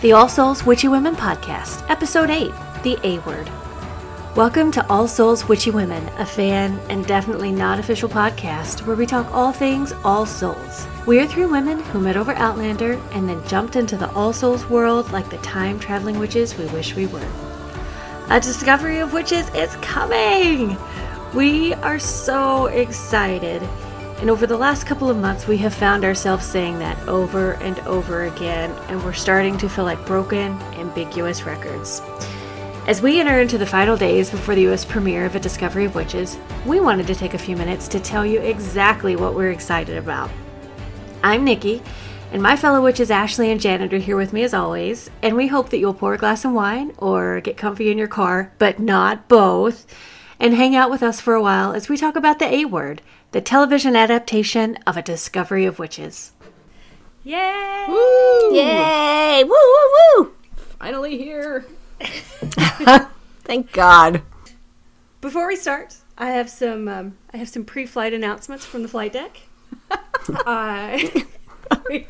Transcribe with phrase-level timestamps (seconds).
[0.00, 2.50] The All Souls Witchy Women Podcast, Episode 8
[2.84, 3.50] The A Word.
[4.34, 9.04] Welcome to All Souls Witchy Women, a fan and definitely not official podcast where we
[9.04, 10.86] talk all things All Souls.
[11.06, 14.64] We are three women who met over Outlander and then jumped into the All Souls
[14.70, 17.28] world like the time traveling witches we wish we were.
[18.30, 20.78] A discovery of witches is coming!
[21.34, 23.60] We are so excited.
[24.20, 27.78] And over the last couple of months, we have found ourselves saying that over and
[27.80, 32.02] over again, and we're starting to feel like broken, ambiguous records.
[32.86, 35.94] As we enter into the final days before the US premiere of A Discovery of
[35.94, 39.96] Witches, we wanted to take a few minutes to tell you exactly what we're excited
[39.96, 40.30] about.
[41.24, 41.82] I'm Nikki,
[42.30, 45.46] and my fellow witches Ashley and Janet are here with me as always, and we
[45.46, 48.78] hope that you'll pour a glass of wine or get comfy in your car, but
[48.78, 49.86] not both,
[50.40, 53.02] and hang out with us for a while as we talk about the A word
[53.32, 56.32] the television adaptation of A Discovery of Witches.
[57.22, 57.86] Yay!
[57.88, 58.54] Woo!
[58.54, 59.44] Yay!
[59.44, 60.32] Woo woo woo!
[60.80, 61.64] Finally here.
[63.44, 64.22] Thank God.
[65.20, 69.12] Before we start, I have some um, I have some pre-flight announcements from the flight
[69.12, 69.42] deck.
[70.46, 70.98] uh,
[71.88, 72.06] we,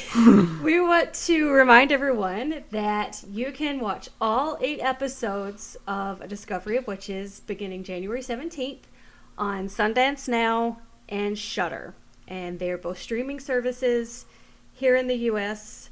[0.62, 6.78] we want to remind everyone that you can watch all eight episodes of A Discovery
[6.78, 8.88] of Witches beginning January seventeenth
[9.36, 10.78] on Sundance Now
[11.10, 11.94] and Shudder,
[12.26, 14.24] and they are both streaming services
[14.72, 15.90] here in the U.S.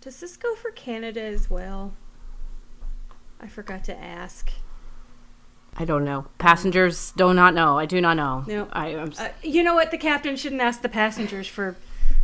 [0.00, 1.94] Does this go for Canada as well?
[3.40, 4.50] I forgot to ask.
[5.76, 6.26] I don't know.
[6.38, 7.78] Passengers do not know.
[7.78, 8.44] I do not know.
[8.46, 8.68] No.
[8.72, 9.90] I, I'm Uh, you know what?
[9.90, 11.76] The captain shouldn't ask the passengers for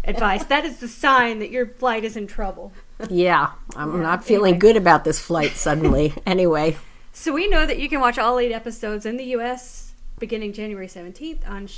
[0.04, 0.44] advice.
[0.44, 2.72] that is the sign that your flight is in trouble.
[3.08, 4.58] Yeah, I'm not feeling anyway.
[4.58, 6.14] good about this flight suddenly.
[6.26, 6.76] anyway,
[7.12, 9.94] So we know that you can watch all eight episodes in the U.S.
[10.18, 11.68] beginning January 17th on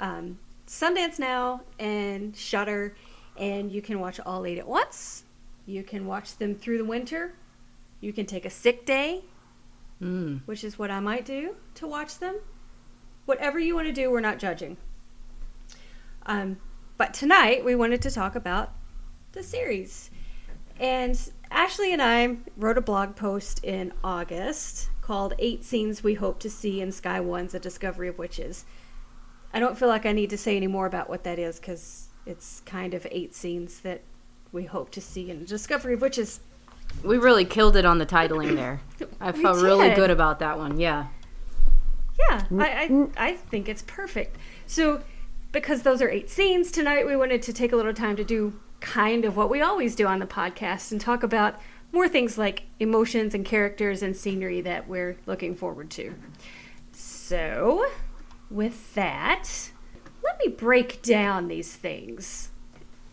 [0.00, 2.94] um, Sundance Now and Shudder,
[3.36, 5.24] and you can watch all eight at once.
[5.66, 7.34] You can watch them through the winter.
[8.00, 9.24] You can take a sick day,
[10.00, 10.40] mm.
[10.46, 12.36] which is what I might do to watch them.
[13.26, 14.76] Whatever you want to do, we're not judging.
[16.24, 16.58] Um,
[16.98, 18.72] but tonight we wanted to talk about
[19.32, 20.10] the series.
[20.80, 21.18] And
[21.50, 26.50] Ashley and I wrote a blog post in August called Eight Scenes We Hope to
[26.50, 28.64] See in Sky One's A Discovery of Witches.
[29.54, 32.08] I don't feel like I need to say any more about what that is because
[32.26, 34.02] it's kind of eight scenes that
[34.52, 36.40] we hope to see in Discovery of Witches.
[37.04, 38.80] We really killed it on the titling there.
[39.20, 40.80] I felt really good about that one.
[40.80, 41.06] Yeah.
[42.18, 44.36] Yeah, I, I, I think it's perfect.
[44.66, 45.02] So,
[45.52, 48.58] because those are eight scenes, tonight we wanted to take a little time to do
[48.80, 51.58] kind of what we always do on the podcast and talk about
[51.90, 56.14] more things like emotions and characters and scenery that we're looking forward to.
[56.92, 57.86] So,
[58.50, 59.70] with that,
[60.22, 62.50] let me break down these things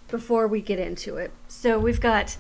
[0.10, 1.32] before we get into it.
[1.48, 2.38] So, we've got.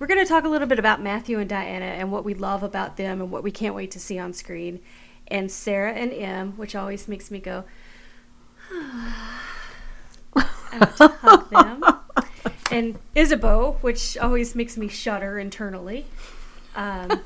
[0.00, 2.64] We're going to talk a little bit about Matthew and Diana and what we love
[2.64, 4.80] about them and what we can't wait to see on screen
[5.28, 7.64] and Sarah and Em, which always makes me go.
[11.50, 11.84] Them.
[12.70, 16.06] And Ysabeau, which always makes me shudder internally.
[16.74, 17.20] Um,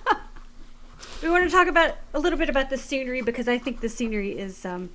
[1.22, 3.88] we want to talk about a little bit about the scenery because I think the
[3.88, 4.90] scenery is um,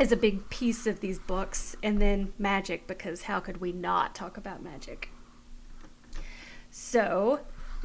[0.00, 4.14] is a big piece of these books, and then magic because how could we not
[4.14, 5.10] talk about magic?
[6.70, 7.40] So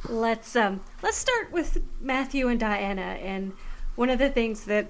[0.08, 3.18] let's um, let's start with Matthew and Diana.
[3.20, 3.52] And
[3.96, 4.86] one of the things that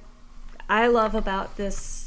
[0.69, 2.04] I love about this,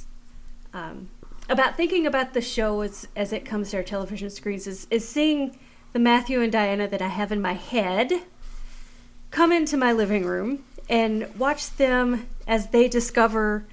[0.74, 1.10] um,
[1.50, 5.08] about thinking about the show as as it comes to our television screens, is is
[5.08, 5.58] seeing
[5.94, 8.12] the Matthew and Diana that I have in my head
[9.32, 13.66] come into my living room and watch them as they discover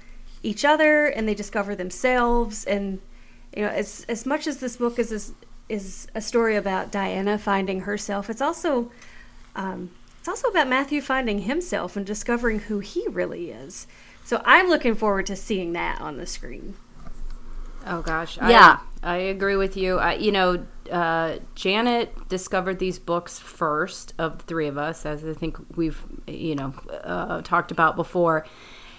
[0.43, 2.65] each other and they discover themselves.
[2.65, 2.99] And
[3.55, 5.33] you know as as much as this book is is,
[5.67, 8.91] is a story about Diana finding herself it's also
[9.55, 9.89] um,
[10.19, 13.85] it's also about Matthew finding himself and discovering who he really is.
[14.23, 16.73] So I'm looking forward to seeing that on the screen
[17.85, 18.37] Oh gosh.
[18.37, 18.79] Yeah.
[19.03, 19.97] I, I agree with you.
[19.97, 25.23] I, you know, uh, Janet discovered these books first of the three of us, as
[25.23, 26.73] I think we've, you know,
[27.03, 28.45] uh, talked about before.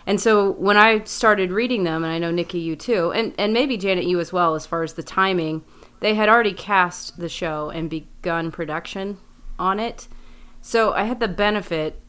[0.07, 3.53] And so when I started reading them, and I know Nikki, you too, and and
[3.53, 5.65] maybe Janet, you as well, as far as the timing,
[5.99, 9.19] they had already cast the show and begun production
[9.59, 10.07] on it.
[10.61, 12.01] So I had the benefit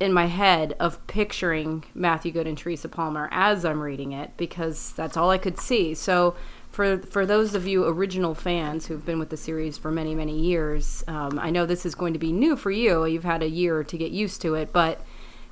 [0.00, 4.92] in my head of picturing Matthew Goode and Teresa Palmer as I'm reading it because
[4.92, 5.94] that's all I could see.
[5.94, 6.34] So
[6.70, 10.38] for for those of you original fans who've been with the series for many many
[10.38, 13.04] years, um, I know this is going to be new for you.
[13.04, 15.04] You've had a year to get used to it, but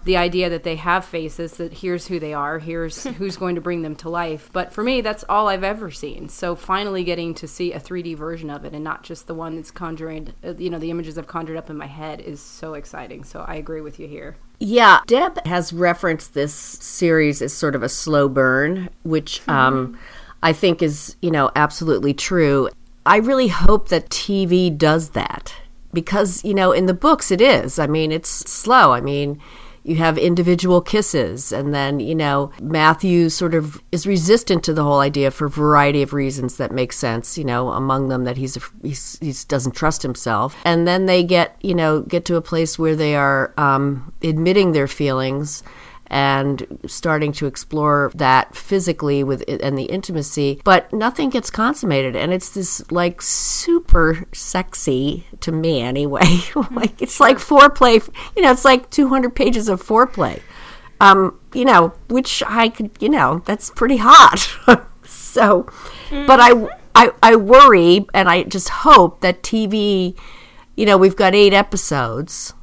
[0.09, 3.61] the idea that they have faces that here's who they are here's who's going to
[3.61, 7.35] bring them to life but for me that's all i've ever seen so finally getting
[7.35, 10.55] to see a 3d version of it and not just the one that's conjuring uh,
[10.55, 13.55] you know the images i've conjured up in my head is so exciting so i
[13.55, 18.29] agree with you here Yeah, Deb has referenced this series as sort of a slow
[18.29, 19.97] burn, which um,
[20.43, 22.69] I think is, you know, absolutely true.
[23.07, 25.55] I really hope that TV does that
[25.93, 27.79] because, you know, in the books it is.
[27.79, 28.93] I mean, it's slow.
[28.93, 29.41] I mean,
[29.89, 34.85] you have individual kisses and then you know matthew sort of is resistant to the
[34.85, 38.37] whole idea for a variety of reasons that make sense you know among them that
[38.37, 40.57] he's a, he's he doesn't trust himself.
[40.65, 44.73] And then they get you know get to a place where they are um, admitting
[44.73, 45.63] their feelings
[46.11, 52.17] and starting to explore that physically with and the intimacy but nothing gets consummated.
[52.17, 56.41] And it's this like super sexy to me anyway.
[56.71, 58.07] Like it's like foreplay
[58.37, 60.41] you know it's like 200 pages of foreplay.
[61.01, 64.49] Um you know which i could you know that's pretty hot.
[65.09, 65.67] So
[66.11, 70.17] but I, I i worry and i just hope that tv
[70.77, 72.55] you know we've got eight episodes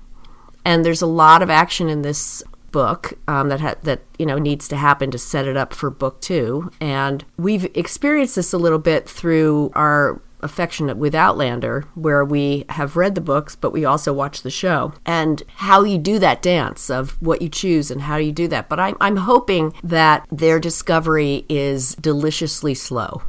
[0.64, 2.44] and there's a lot of action in this
[2.76, 5.90] book um, that ha- that you know needs to happen to set it up for
[5.90, 12.26] book two, and we've experienced this a little bit through our affection with Outlander, where
[12.26, 16.20] we have read the books, but we also watch the show, and how you do
[16.20, 18.68] that dance of what you choose and how you do that.
[18.68, 23.24] But I'm I'm hoping that their discovery is deliciously slow.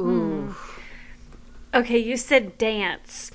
[0.00, 0.56] Ooh.
[1.74, 3.32] Okay, you said dance.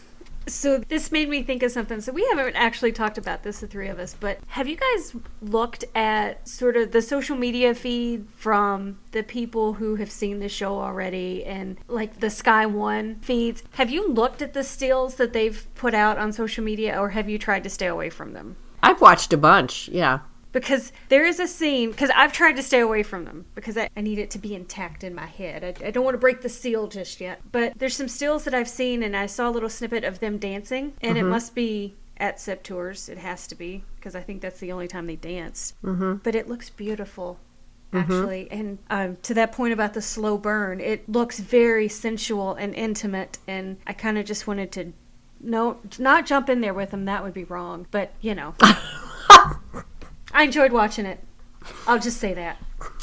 [0.47, 2.01] So this made me think of something.
[2.01, 5.15] So we haven't actually talked about this, the three of us, but have you guys
[5.41, 10.49] looked at sort of the social media feed from the people who have seen the
[10.49, 13.63] show already and like the Sky One feeds?
[13.73, 17.29] Have you looked at the stills that they've put out on social media or have
[17.29, 18.55] you tried to stay away from them?
[18.81, 20.19] I've watched a bunch, yeah.
[20.51, 23.89] Because there is a scene because i've tried to stay away from them because I,
[23.95, 25.63] I need it to be intact in my head.
[25.63, 27.41] I, I don't want to break the seal just yet.
[27.51, 30.37] But there's some stills that i've seen and i saw a little snippet of them
[30.37, 34.59] dancing and it must be at Sept-Tours it has to be because i think that's
[34.59, 35.79] the only time they danced.
[35.83, 36.15] Mm-hmm.
[36.23, 37.39] but it looks beautiful
[37.93, 38.51] actually.
[38.51, 43.37] And um, to that point about the slow burn it looks very sensual and intimate
[43.47, 44.93] and i kind of just wanted to
[45.39, 47.87] no not jump in there with them that would be wrong.
[47.91, 48.55] But you know
[50.37, 51.19] I enjoyed watching it.
[51.87, 52.57] I'll just say that.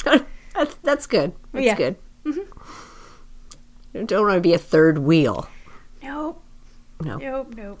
[0.53, 1.33] that's, that's good.
[1.51, 1.75] That's Yeah.
[1.75, 1.95] good.
[2.23, 4.05] Mm-hmm.
[4.05, 5.49] Don't want to be a third wheel.
[6.01, 6.41] Nope.
[7.03, 7.17] No.
[7.17, 7.53] Nope.
[7.57, 7.79] Nope.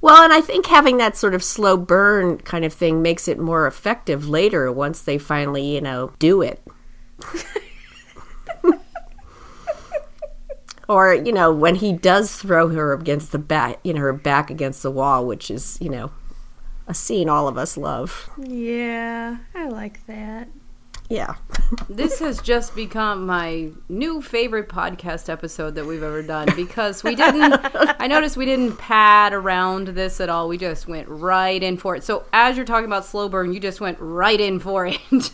[0.00, 3.38] Well, and I think having that sort of slow burn kind of thing makes it
[3.38, 6.62] more effective later once they finally, you know, do it.
[10.88, 14.50] or, you know, when he does throw her against the back, you know, her back
[14.50, 16.10] against the wall, which is, you know,
[16.86, 18.30] a scene all of us love.
[18.38, 20.48] Yeah, I like that.
[21.08, 21.36] Yeah.
[21.88, 27.14] this has just become my new favorite podcast episode that we've ever done because we
[27.14, 27.60] didn't
[28.00, 30.48] I noticed we didn't pad around this at all.
[30.48, 32.04] We just went right in for it.
[32.04, 35.00] So as you're talking about slow burn, you just went right in for it.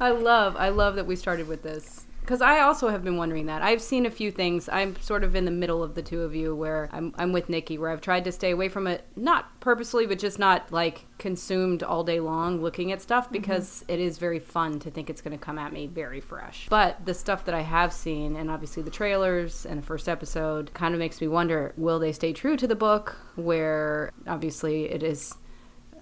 [0.00, 2.05] I love I love that we started with this.
[2.26, 3.62] Because I also have been wondering that.
[3.62, 4.68] I've seen a few things.
[4.68, 7.48] I'm sort of in the middle of the two of you where I'm, I'm with
[7.48, 11.04] Nikki, where I've tried to stay away from it, not purposely, but just not like
[11.18, 13.34] consumed all day long looking at stuff mm-hmm.
[13.34, 16.66] because it is very fun to think it's going to come at me very fresh.
[16.68, 20.74] But the stuff that I have seen, and obviously the trailers and the first episode,
[20.74, 25.04] kind of makes me wonder will they stay true to the book, where obviously it
[25.04, 25.32] is.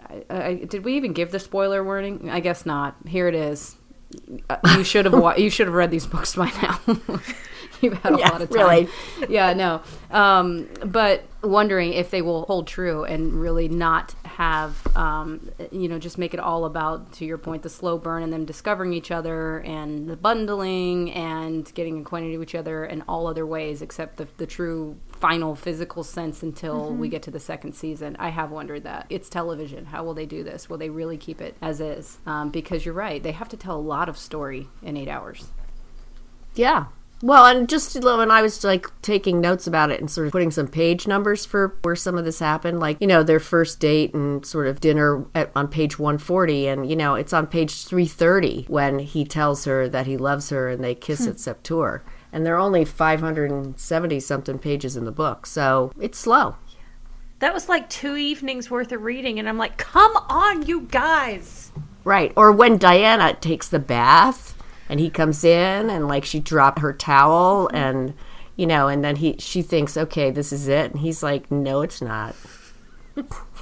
[0.09, 2.31] I, I, did we even give the spoiler warning?
[2.31, 2.97] I guess not.
[3.07, 3.77] Here it is.
[4.77, 6.79] You should have wa- you should have read these books by now.
[7.81, 8.59] You've had a Yeah, lot of time.
[8.59, 8.89] really.
[9.29, 9.83] Yeah, no.
[10.11, 15.99] Um, but wondering if they will hold true and really not have um, you know
[15.99, 19.11] just make it all about to your point the slow burn and them discovering each
[19.11, 24.17] other and the bundling and getting acquainted with each other in all other ways except
[24.17, 28.15] the, the true final physical sense until we get to the second season.
[28.19, 29.07] I have wondered that.
[29.09, 29.87] It's television.
[29.87, 30.69] How will they do this?
[30.69, 32.19] Will they really keep it as is?
[32.27, 33.23] Um, because you're right.
[33.23, 35.49] They have to tell a lot of story in eight hours.
[36.55, 36.89] Yeah.
[37.23, 40.51] Well, and just when I was like taking notes about it and sort of putting
[40.51, 44.13] some page numbers for where some of this happened, like, you know, their first date
[44.13, 46.69] and sort of dinner at, on page 140.
[46.69, 50.69] And, you know, it's on page 330 when he tells her that he loves her
[50.69, 52.03] and they kiss at Sept-Tours.
[52.35, 55.47] And there are only 570 something pages in the book.
[55.47, 56.57] So it's slow.
[57.39, 61.71] That was like two evenings worth of reading, and I'm like, come on, you guys.
[62.03, 62.33] Right.
[62.37, 66.93] Or when Diana takes the bath and he comes in and like she dropped her
[66.93, 67.77] towel mm-hmm.
[67.77, 68.15] and
[68.57, 71.83] you know, and then he she thinks, okay, this is it, and he's like, no,
[71.83, 72.35] it's not.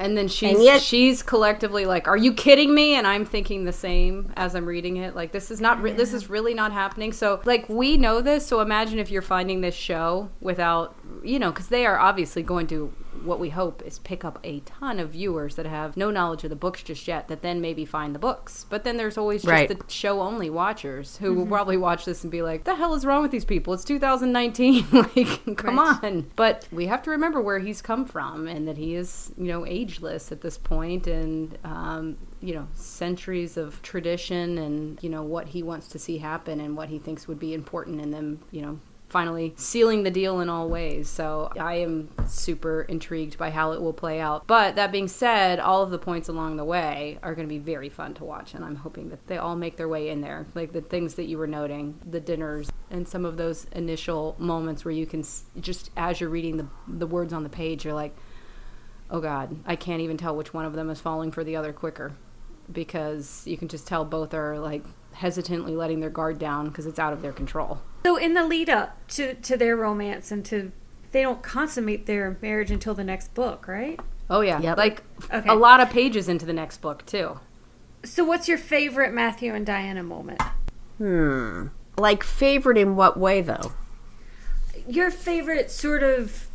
[0.00, 3.64] And then she's And yet- she's collectively like, "Are you kidding me?" And I'm thinking
[3.64, 5.16] the same as I'm reading it.
[5.16, 7.12] Like this is not re- this is really not happening.
[7.12, 8.46] So like we know this.
[8.46, 12.66] So imagine if you're finding this show without you know because they are obviously going
[12.68, 12.92] to
[13.24, 16.50] what we hope is pick up a ton of viewers that have no knowledge of
[16.50, 18.64] the books just yet that then maybe find the books.
[18.68, 19.68] But then there's always just Right.
[19.68, 23.04] the show only watchers who will probably watch this and be like, "The hell is
[23.04, 23.72] wrong with these people?
[23.74, 24.86] It's 2019.
[24.92, 26.04] like, come Right.
[26.04, 29.46] on." But we have to remember where he's come from and that he is, you
[29.48, 35.22] know, ageless at this point and um, you know, centuries of tradition and, you know,
[35.24, 38.38] what he wants to see happen and what he thinks would be important in them,
[38.52, 41.08] you know, finally sealing the deal in all ways.
[41.08, 44.46] So I am super intrigued by how it will play out.
[44.46, 47.58] But that being said, all of the points along the way are going to be
[47.58, 50.46] very fun to watch, and I'm hoping that they all make their way in there.
[50.54, 54.84] Like the things that you were noting, the dinners, and some of those initial moments
[54.84, 55.24] where you can
[55.60, 58.16] just as you're reading the the words on the page, you're like,
[59.10, 61.72] oh god, I can't even tell which one of them is falling for the other
[61.72, 62.12] quicker.
[62.70, 64.84] Because you can just tell both are like
[65.18, 67.80] hesitantly letting their guard down because it's out of their control.
[68.04, 70.72] So in the lead up to to their romance and to
[71.12, 73.98] they don't consummate their marriage until the next book, right?
[74.30, 74.76] Oh yeah, Yep.
[74.78, 75.48] like Okay.
[75.48, 77.40] a lot of pages into the next book too.
[78.04, 80.40] So what's your favorite Matthew and Diana moment?
[80.98, 81.68] Hmm.
[81.96, 83.72] Like favorite in what way though?
[84.86, 86.46] Your favorite sort of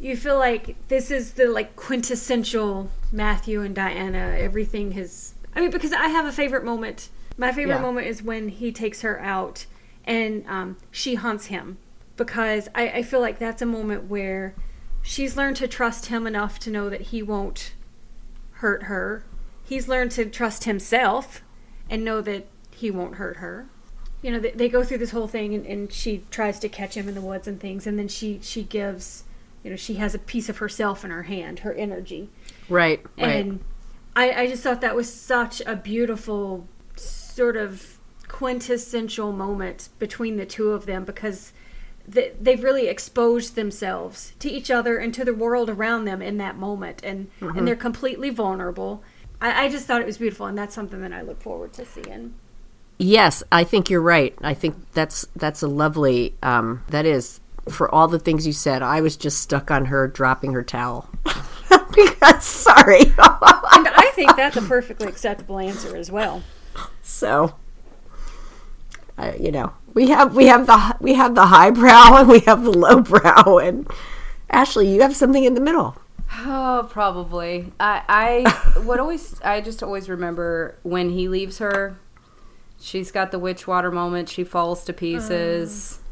[0.00, 4.36] you feel like this is the like quintessential Matthew and Diana.
[4.38, 7.10] Everything has I mean because I have a favorite moment.
[7.38, 7.80] My favorite Yeah.
[7.82, 9.64] moment is when he takes her out
[10.04, 11.78] and um, she hunts him
[12.16, 14.54] because I, I feel like that's a moment where
[15.02, 17.72] she's learned to trust him enough to know that he won't
[18.54, 19.24] hurt her.
[19.64, 21.42] He's learned to trust himself
[21.88, 23.68] and know that he won't hurt her.
[24.20, 26.96] You know, they, they go through this whole thing, and, and she tries to catch
[26.96, 29.22] him in the woods and things, and then she she gives,
[29.62, 32.28] you know, she has a piece of herself in her hand, her energy,
[32.68, 33.00] Right.
[33.16, 33.28] Right.
[33.46, 33.60] and
[34.16, 36.66] I, I just thought that was such a beautiful
[37.38, 41.52] sort of quintessential moment between the two of them because
[42.06, 46.36] they, they've really exposed themselves to each other and to the world around them in
[46.38, 49.04] that moment and and they're completely vulnerable
[49.40, 51.84] I, I just thought it was beautiful and that's something that i look forward to
[51.84, 52.34] seeing
[53.00, 54.34] Yes, I think you're right.
[54.40, 56.34] I think that's that's a lovely.
[56.42, 57.38] Um, that is
[57.70, 58.82] for all the things you said.
[58.82, 61.08] I was just stuck on her dropping her towel.
[61.94, 63.02] because sorry.
[63.02, 66.42] and i think that's a perfectly acceptable answer as well
[67.02, 67.54] so,
[69.16, 72.62] I, you know, we have we have the we have the highbrow and we have
[72.62, 73.58] the lowbrow.
[73.58, 73.88] And
[74.50, 75.96] Ashley, you have something in the middle.
[76.40, 77.72] Oh, probably.
[77.80, 81.98] I, I what always I just always remember when he leaves her.
[82.80, 84.28] She's got the witch water moment.
[84.28, 85.98] She falls to pieces.
[86.00, 86.04] Mm.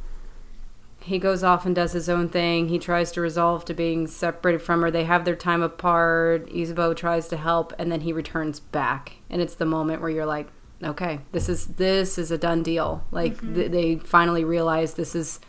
[1.07, 2.69] He goes off and does his own thing.
[2.69, 4.91] He tries to resolve to being separated from her.
[4.91, 6.49] They have their time apart.
[6.49, 9.13] Ysabeau tries to help, and then he returns back.
[9.31, 10.49] And it's the moment where you're like,
[10.83, 13.05] okay, this is this is a done deal.
[13.11, 13.73] Like th- mm-hmm.
[13.73, 15.41] they finally realize this is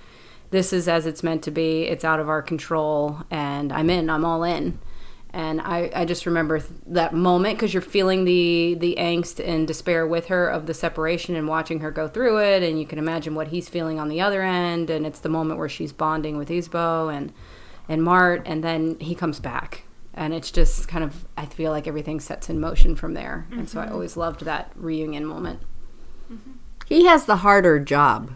[0.49, 1.83] this is as it's meant to be.
[1.83, 4.09] It's out of our control, and I'm in.
[4.09, 4.79] I'm all in.
[5.31, 9.67] And I, I just remember th- that moment because you're feeling the the angst and
[9.67, 12.97] despair with her of the separation and watching her go through it, and you can
[12.97, 14.89] imagine what he's feeling on the other end.
[14.89, 17.33] And it's the moment where she's bonding with Ysabeau and
[17.89, 19.83] and Marthe, and then he comes back,
[20.17, 23.47] and it's just kind of I feel like everything sets in motion from there.
[23.51, 23.93] And so I mm-hmm.
[23.93, 25.61] always loved that reunion moment.
[26.31, 26.53] Mm-hmm.
[26.87, 28.33] He has the harder job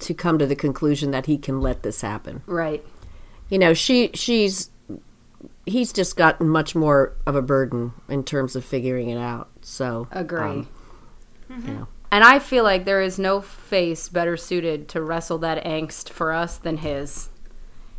[0.00, 2.42] to come to the conclusion that he can let this happen.
[2.46, 2.84] Right.
[3.48, 4.70] You know, she she's
[5.64, 9.48] he's just gotten much more of a burden in terms of figuring it out.
[9.62, 10.40] So Agree.
[10.40, 10.68] um,
[11.50, 11.68] mm-hmm.
[11.68, 11.88] you know.
[12.12, 16.32] And I feel like there is no face better suited to wrestle that angst for
[16.32, 17.30] us than his.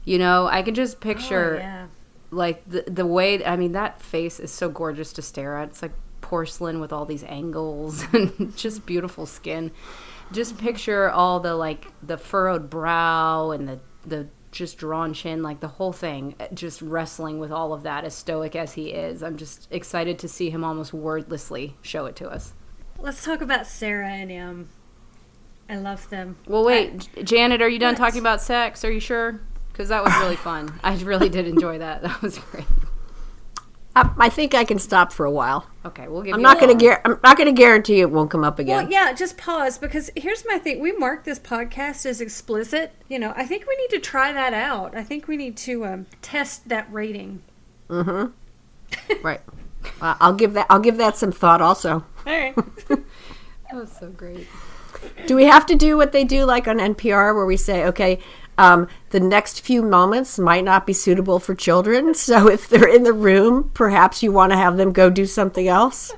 [0.05, 1.87] You know, I can just oh, picture Oh, yeah
[2.35, 5.69] like the the way I mean that face is so gorgeous to stare at.
[5.69, 9.71] It's like porcelain with all these angles and just beautiful skin.
[10.31, 15.59] Just picture all the like the furrowed brow and the the just drawn chin, like
[15.59, 19.21] the whole thing, eh, just wrestling with all of that as stoic as he is.
[19.21, 22.53] I'm just excited to see him almost wordlessly show it to us.
[22.99, 24.69] let's talk about sarah and um
[25.69, 27.99] i love them Well, wait, J- Janet, are you done What?
[27.99, 28.85] talking about sex?
[28.85, 29.41] Are you sure?
[29.75, 30.79] Because that was really fun.
[30.85, 32.01] I really did enjoy that.
[32.05, 32.63] That was great.
[33.93, 35.67] I, I think I can stop for a while.
[35.83, 36.33] Okay, we'll give.
[36.33, 36.95] I'm you not going to while.
[36.95, 38.83] guar- I'm not going to guarantee it won't come up again.
[38.83, 40.79] Well, yeah, just pause because here's my thing.
[40.79, 42.93] We mark this podcast as explicit.
[43.09, 44.95] You know, I think we need to try that out.
[44.95, 47.41] I think we need to um, test that rating.
[49.21, 49.41] Right.
[49.99, 52.05] Uh, I'll give that I'll give that some thought also.
[52.25, 52.55] All right.
[53.71, 54.47] That was so great.
[55.25, 58.19] Do we have to do what they do like on NPR where we say, okay,
[58.57, 62.13] Um, the next few moments might not be suitable for children.
[62.13, 65.67] So if they're in the room, perhaps you want to have them go do something
[65.67, 66.11] else.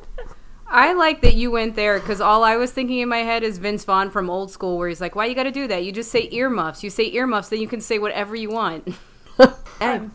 [0.69, 3.57] I like that you went there because all I was thinking in my head is
[3.57, 5.85] Vince Vaughn from Old School, where he's like, "Why you got to do that?
[5.85, 6.83] You just say earmuffs.
[6.83, 8.87] You say earmuffs, then you can say whatever you want."
[9.79, 10.11] And-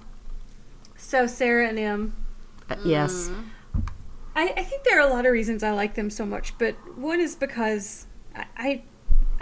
[0.96, 2.14] So Sarah and Em,
[2.68, 3.30] uh, yes.
[4.36, 6.74] I, I think there are a lot of reasons I like them so much, but
[6.98, 8.82] one is because I, I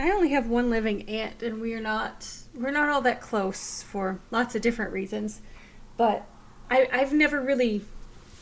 [0.00, 3.82] I only have one living aunt, and we are not we're not all that close
[3.82, 5.42] for lots of different reasons.
[5.98, 6.26] But
[6.70, 7.82] I, I've never really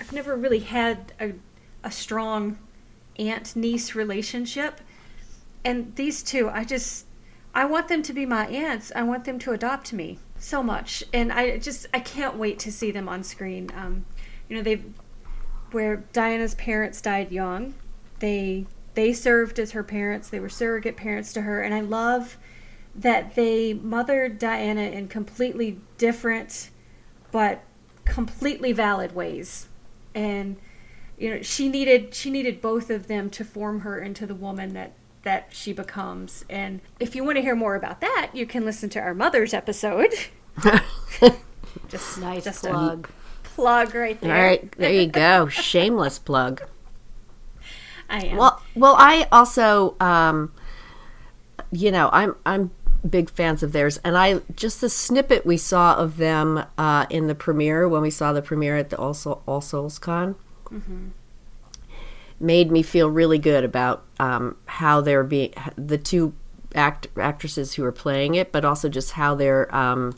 [0.01, 1.33] I've never really had a
[1.83, 2.59] a strong
[3.19, 4.81] aunt niece relationship,
[5.65, 7.07] and these two I just
[7.53, 8.93] I want them to be my aunts.
[8.95, 12.71] I want them to adopt me so much, and I just I can't wait to
[12.71, 13.73] see them on screen.
[13.77, 14.07] Um,
[14.49, 14.85] you know they've
[15.73, 17.75] where Diana's parents died young.
[18.21, 18.67] They
[18.99, 20.29] they served as her parents.
[20.29, 22.37] They were surrogate parents to her, and I love
[22.97, 26.71] that they mothered Diana in completely different
[27.31, 27.63] but
[28.05, 29.69] completely valid ways.
[30.17, 30.57] And
[31.17, 34.75] you know, she needed she needed both of them to form her into the woman
[34.75, 36.45] that that she becomes.
[36.51, 39.55] And if you want to hear more about that, you can listen to our mother's
[39.55, 40.13] episode.
[41.89, 43.09] just nice just a plug.
[43.45, 44.35] plug right there.
[44.35, 45.47] All right, there you go.
[45.47, 46.63] Shameless plug.
[48.09, 48.37] I am.
[48.37, 50.53] Well, well, I also, um,
[51.71, 52.71] you know, I'm I'm
[53.09, 57.27] big fans of theirs, and I just the snippet we saw of them uh, in
[57.27, 60.37] the premiere when we saw the premiere at the All, Soul, All Souls Con
[62.41, 66.35] made me feel really good about um, how they're being the two
[66.75, 70.17] act actresses who are playing it, but also just how they're um,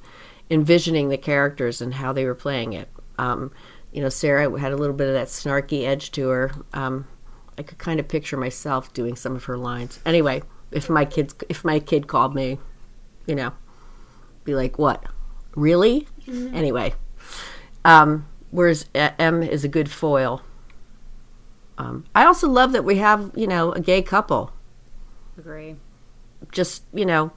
[0.50, 2.88] envisioning the characters and how they were playing it.
[3.18, 3.52] Um,
[3.92, 6.52] you know, Sarah had a little bit of that snarky edge to her.
[6.72, 7.06] Um,
[7.60, 10.00] I could kind of picture myself doing some of her lines.
[10.06, 12.58] Anyway, if my kids, if my kid called me,
[13.26, 13.52] you know,
[14.44, 15.04] be like, "What?
[15.54, 16.94] Really?" Anyway,
[17.84, 20.40] um, whereas M is a good foil.
[21.76, 24.52] Um, I also love that we have, you know, a gay couple
[25.36, 25.76] Agree.
[26.52, 27.32] just, you know,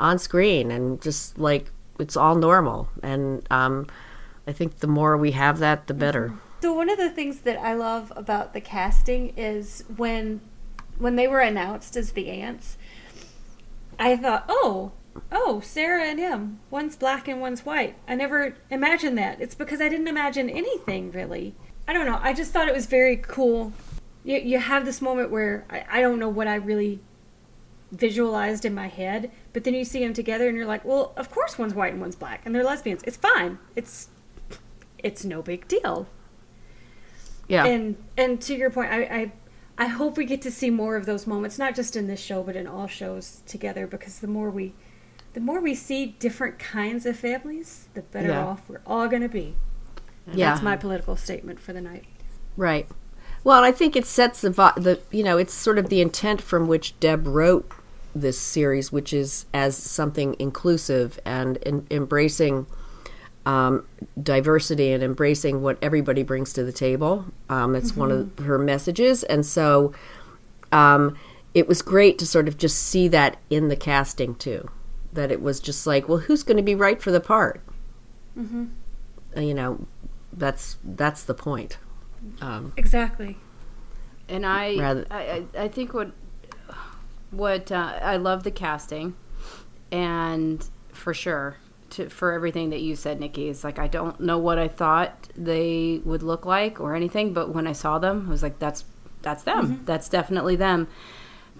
[0.00, 2.88] on screen and just like it's all normal.
[3.02, 3.88] And um,
[4.46, 6.32] I think the more we have that, the better.
[6.62, 10.40] So one of the things that I love about the casting is when
[10.96, 12.76] when they were announced as the aunts,
[13.98, 14.92] I thought, "Oh,
[15.32, 16.60] oh, Sarah and him.
[16.70, 19.40] One's black and one's white." I never imagined that.
[19.40, 21.56] It's because I didn't imagine anything really.
[21.88, 22.20] I don't know.
[22.22, 23.72] I just thought it was very cool.
[24.22, 27.00] You you have this moment where I, I don't know what I really
[27.90, 31.28] visualized in my head, but then you see them together and you're like, "Well, of
[31.28, 33.02] course one's white and one's black and they're lesbians.
[33.02, 33.58] It's fine.
[33.74, 34.10] It's
[34.98, 36.06] it's no big deal."
[37.52, 37.64] Yeah.
[37.66, 39.32] and and to your point I, I
[39.78, 42.42] i hope we get to see more of those moments not just in this show
[42.42, 44.74] but in all shows together because the more we
[45.34, 48.44] the more we see different kinds of families the better Yeah.
[48.46, 49.54] off we're all going to be
[50.32, 50.50] yeah.
[50.50, 52.04] that's my political statement for the night
[52.56, 52.86] Right.
[53.44, 56.68] Well, I think it sets the the you know it's sort of the intent from
[56.68, 57.70] which Deb wrote
[58.14, 62.66] this series, which is as something inclusive and in, embracing
[63.44, 63.86] um,
[64.22, 67.26] diversity and embracing what everybody brings to the table.
[67.48, 69.92] Um, that's one of her messages, and so
[70.70, 71.16] um,
[71.54, 74.70] it was great to sort of just see that in the casting too.
[75.12, 77.60] That it was just like, well, who's going to be right for the part?
[78.38, 78.64] Mm-hmm.
[79.40, 79.86] you know,
[80.32, 81.76] that's that's the point.
[82.40, 83.36] Um, exactly
[84.28, 86.12] And I, Rather- I, I I think what,
[87.30, 89.14] what uh, I love the casting,
[89.90, 91.56] and for sure,
[91.92, 95.28] to, for everything that you said, Nikki, It's like I don't know what I thought
[95.36, 98.84] they would look like or anything, but when I saw them, I was like, that's
[99.22, 99.82] that's them.
[99.84, 100.88] That's definitely them.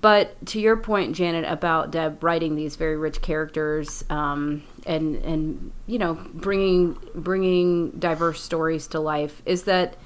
[0.00, 5.70] But to your point, Janet, about Deb writing these very rich characters, um, and and
[5.86, 9.96] you know bringing bringing diverse stories to life, is that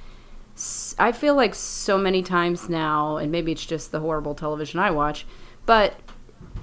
[0.99, 4.91] I feel like so many times now, and maybe it's just the horrible television I
[4.91, 5.27] watch,
[5.65, 5.95] but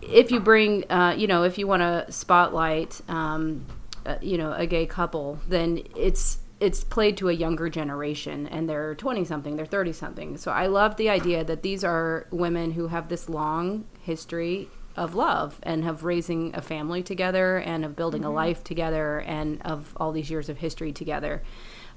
[0.10, 3.66] if you bring, uh, you know, if you want to spotlight, um,
[4.06, 8.70] uh, you know, a gay couple, then it's it's played to a younger generation, and
[8.70, 10.38] they're twenty something, they're thirty something.
[10.38, 15.16] So I love the idea that these are women who have this long history of
[15.16, 19.92] love and of raising a family together and of building a life together and of
[19.98, 21.42] all these years of history together.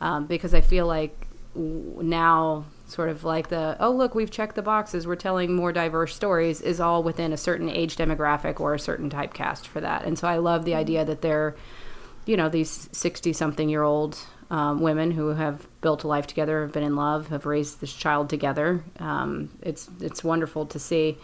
[0.00, 4.62] Um, because I feel like now sort of like the oh look we've checked the
[4.62, 8.78] boxes we're telling more diverse stories is all within a certain age demographic or a
[8.78, 10.04] certain typecast for that.
[10.04, 11.56] And so i love the idea that they're
[12.26, 14.18] you know these 60 something year old
[14.50, 17.92] um, women who have built a life together have been in love have raised this
[17.92, 18.84] child together.
[18.98, 21.18] Um, it's it's wonderful to see.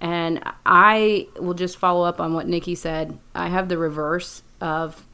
[0.00, 3.18] And I will just follow up on what Nikki said.
[3.34, 5.05] I have the reverse of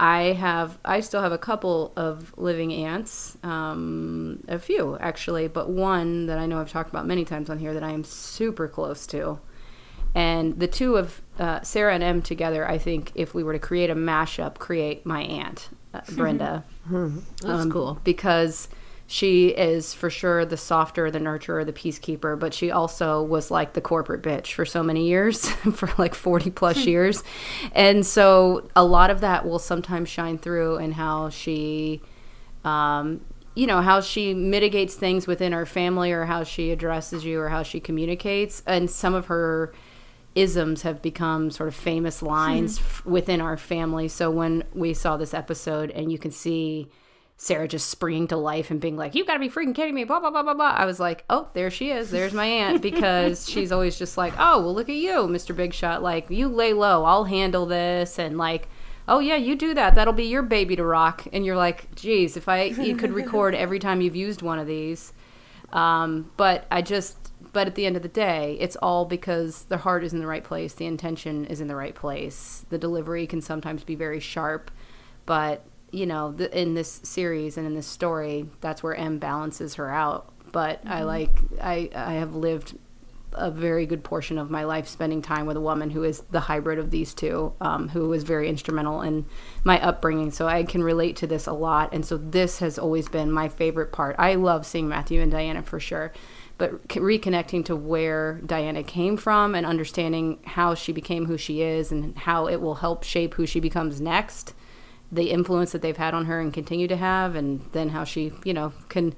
[0.00, 5.68] I have I still have a couple of living aunts, um, a few actually, but
[5.70, 8.68] one that I know I've talked about many times on here that I am super
[8.68, 9.40] close to.
[10.14, 13.58] And the two of uh, Sarah and Em together, I think if we were to
[13.58, 16.64] create a mashup, create my aunt uh, Brenda.
[16.90, 18.00] That's Um, cool.
[18.04, 18.68] because
[19.10, 23.72] she is for sure the softer, the nurturer, the peacekeeper, but she also was like
[23.72, 27.24] the corporate bitch for so many years, for like 40 plus years.
[27.72, 32.02] And so a lot of that will sometimes shine through in how she,
[32.64, 33.22] um,
[33.54, 37.48] you know, how she mitigates things within her family or how she addresses you or
[37.48, 38.62] how she communicates.
[38.66, 39.72] And some of her
[40.34, 44.06] isms have become sort of famous lines f- within our family.
[44.06, 46.90] So when we saw this episode and you can see
[47.40, 50.02] Sarah just springing to life and being like, "You got to be freaking kidding me!"
[50.02, 50.74] Blah blah blah blah blah.
[50.76, 52.10] I was like, "Oh, there she is.
[52.10, 55.54] There's my aunt." Because she's always just like, "Oh, well, look at you, Mr.
[55.54, 56.02] Big Shot.
[56.02, 57.04] Like, you lay low.
[57.04, 58.68] I'll handle this." And like,
[59.06, 59.94] "Oh yeah, you do that.
[59.94, 63.78] That'll be your baby to rock." And you're like, "Geez, if I could record every
[63.78, 65.12] time you've used one of these."
[65.72, 69.78] Um, but I just, but at the end of the day, it's all because the
[69.78, 72.64] heart is in the right place, the intention is in the right place.
[72.70, 74.70] The delivery can sometimes be very sharp,
[75.26, 79.74] but you know, the, in this series and in this story, that's where Em balances
[79.74, 80.32] her out.
[80.52, 82.76] But I like, I, I have lived
[83.32, 86.40] a very good portion of my life spending time with a woman who is the
[86.40, 89.26] hybrid of these two, um, who was very instrumental in
[89.64, 90.30] my upbringing.
[90.30, 91.92] So I can relate to this a lot.
[91.92, 94.16] And so this has always been my favorite part.
[94.18, 96.12] I love seeing Matthew and Diana for sure.
[96.56, 101.92] But reconnecting to where Diana came from and understanding how she became who she is
[101.92, 104.54] and how it will help shape who she becomes next,
[105.10, 108.32] the influence that they've had on her and continue to have, and then how she,
[108.44, 109.14] you know, can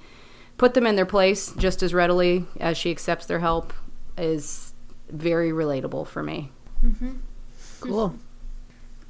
[0.56, 3.72] put them in their place just as readily as she accepts their help
[4.16, 4.74] is
[5.08, 6.52] very relatable for me.
[6.84, 7.16] Mm-hmm.
[7.80, 8.14] Cool.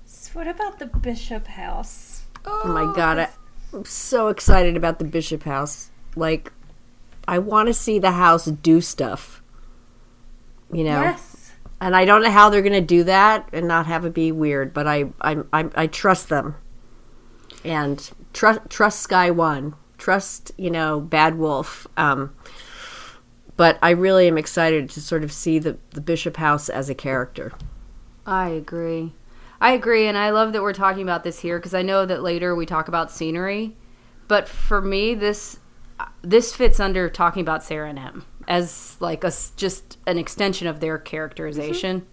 [0.07, 2.23] So what about the Bishop House?
[2.45, 3.29] Oh my oh, god, I,
[3.73, 5.91] I'm so excited about the Bishop House.
[6.17, 6.53] Like,
[7.29, 9.43] I want to see the house do stuff.
[10.73, 11.53] You know, Yes.
[11.81, 14.31] and I don't know how they're going to do that and not have it be
[14.33, 16.55] weird, but I I I, I trust them.
[17.65, 21.87] And trust trust Sky One, trust you know Bad Wolf.
[21.97, 22.35] Um,
[23.57, 26.95] but I really am excited to sort of see the the Bishop House as a
[26.95, 27.53] character.
[28.27, 29.13] I agree.
[29.61, 32.23] I agree, and I love that we're talking about this here because I know that
[32.23, 33.77] later we talk about scenery,
[34.27, 35.59] but for me, this
[36.23, 40.81] this fits under talking about Sarah and Em as like a just an extension of
[40.81, 42.07] their characterization,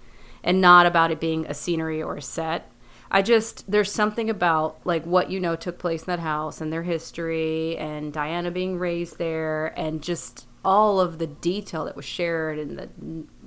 [0.44, 2.70] and not about it being a scenery or a set.
[3.10, 6.72] I just there's something about like what you know took place in that house and
[6.72, 12.06] their history and Diana being raised there and just all of the detail that was
[12.06, 12.90] shared and the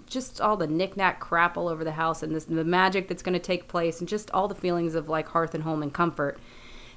[0.06, 3.34] just all the knickknack crap all over the house and this the magic that's going
[3.34, 6.38] to take place and just all the feelings of like hearth and home and comfort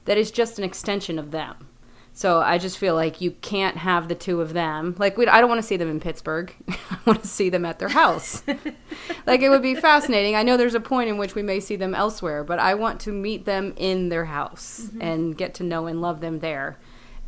[0.05, 1.67] that is just an extension of them.
[2.15, 4.95] So I just feel like you can't have the two of them.
[4.99, 6.53] Like we, I don't want to see them in Pittsburgh.
[6.67, 8.43] I want to see them at their house.
[9.25, 10.35] like it would be fascinating.
[10.35, 12.99] I know there's a point in which we may see them elsewhere, but I want
[13.01, 16.77] to meet them in their house and get to know and love them there.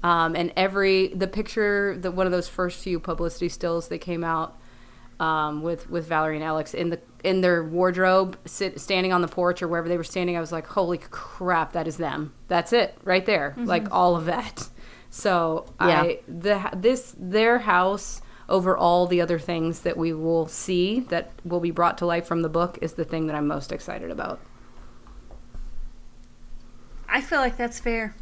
[0.04, 4.24] Um, and every the picture, the one of those first few publicity stills that came
[4.24, 4.56] out
[5.19, 9.28] um, with with Valerie and Alex in the in their wardrobe, sit, standing on the
[9.28, 10.38] porch or wherever they were standing.
[10.38, 12.34] I was like, "Holy crap, that is them!
[12.50, 14.69] That's it, right there, like all of that."
[15.17, 20.99] So I the this their house over all the other things that we will see
[20.99, 23.71] that will be brought to life from the book is the thing that I'm most
[23.71, 24.41] excited about.
[27.08, 28.13] I feel like that's fair.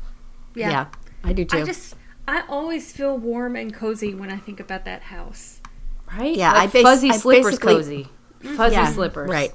[0.53, 0.69] Yeah.
[0.69, 0.85] Yeah,
[1.23, 1.57] I do too.
[1.57, 1.95] I just
[2.27, 5.61] I always feel warm and cozy when I think about that house.
[6.15, 6.35] Right?
[6.35, 8.07] Yeah, like I bas- fuzzy I slippers basically- cozy.
[8.55, 9.29] Fuzzy Yeah, slippers.
[9.31, 9.51] Right.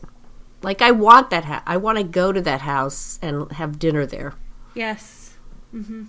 [0.62, 1.44] Like I want that.
[1.44, 4.34] Ha- I want to go to that house and have dinner there.
[4.74, 5.36] Yes.
[5.70, 6.06] hmm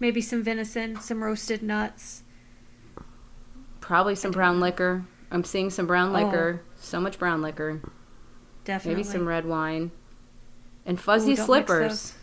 [0.00, 2.22] Maybe some venison, some roasted nuts.
[3.80, 5.04] Probably some brown liquor.
[5.30, 6.24] I'm seeing some brown oh.
[6.24, 6.62] liquor.
[6.76, 7.80] So much brown liquor.
[8.64, 9.02] Definitely.
[9.02, 9.90] Maybe some red wine.
[10.86, 12.14] And fuzzy Ooh, slippers.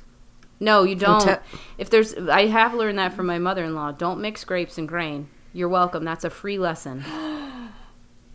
[0.59, 1.21] No, you don't.
[1.21, 3.93] te- if there's I have learned that from my mother-in-law.
[3.93, 5.29] Don't mix grapes and grain.
[5.53, 6.03] You're welcome.
[6.03, 7.03] That's a free lesson.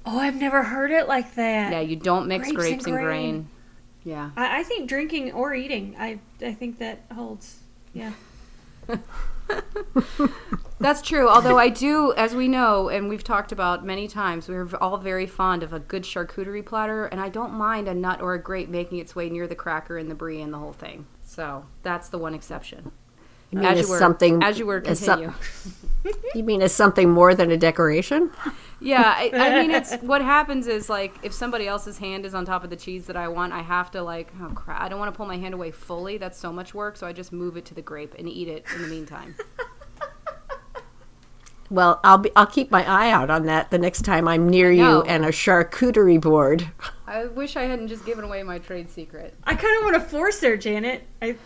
[0.09, 1.72] Oh, I've never heard it like that.
[1.72, 3.31] Yeah, you don't mix Grapes grapes, and and, grain.
[3.33, 3.49] grain.
[4.05, 4.31] Yeah.
[4.37, 5.96] I, I think drinking or eating.
[5.99, 7.59] I I think that holds.
[7.92, 8.12] Yeah.
[10.79, 11.29] That's true.
[11.29, 15.27] Although I do, as we know, and we've talked about many times, we're all very
[15.27, 18.68] fond of a good charcuterie platter, and I don't mind a nut or a grape
[18.68, 21.07] making its way near the cracker and the brie and the whole thing.
[21.22, 22.92] So that's the one exception.
[23.50, 25.38] You mean as as you were, something as you were as some- continue.
[26.37, 28.30] You mean as something more than a decoration?
[28.78, 32.44] Yeah, I, I mean, it's what happens is like if somebody else's hand is on
[32.44, 35.00] top of the cheese that I want, I have to like, oh crap, I don't
[35.00, 36.16] want to pull my hand away fully.
[36.16, 38.64] That's so much work, so I just move it to the grape and eat it
[38.76, 39.35] in the meantime.
[41.68, 44.70] Well, I'll be I'll keep my eye out on that the next time I'm near
[44.70, 46.68] you and a charcuterie board.
[47.09, 49.35] I wish I hadn't just given away my trade secret.
[49.44, 51.04] I kind of want to force her, Janet.
[51.20, 51.37] I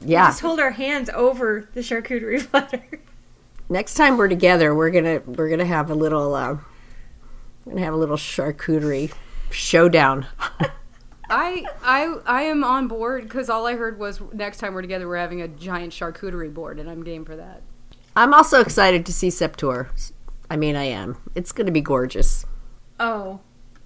[0.00, 0.26] Yeah.
[0.28, 2.82] just hold our hands over the charcuterie platter.
[3.68, 6.58] Next time we're together, we're gonna we're gonna have a little uh,
[7.64, 9.12] we're gonna have a little charcuterie
[9.50, 10.26] showdown.
[11.28, 15.08] I I I am on board because all I heard was next time we're together
[15.08, 17.62] we're having a giant charcuterie board and I'm game for that.
[18.14, 20.12] I'm also excited to see Sept-Tours.
[20.48, 21.16] I mean, I am.
[21.34, 22.46] It's gonna be gorgeous.
[23.00, 23.40] Oh,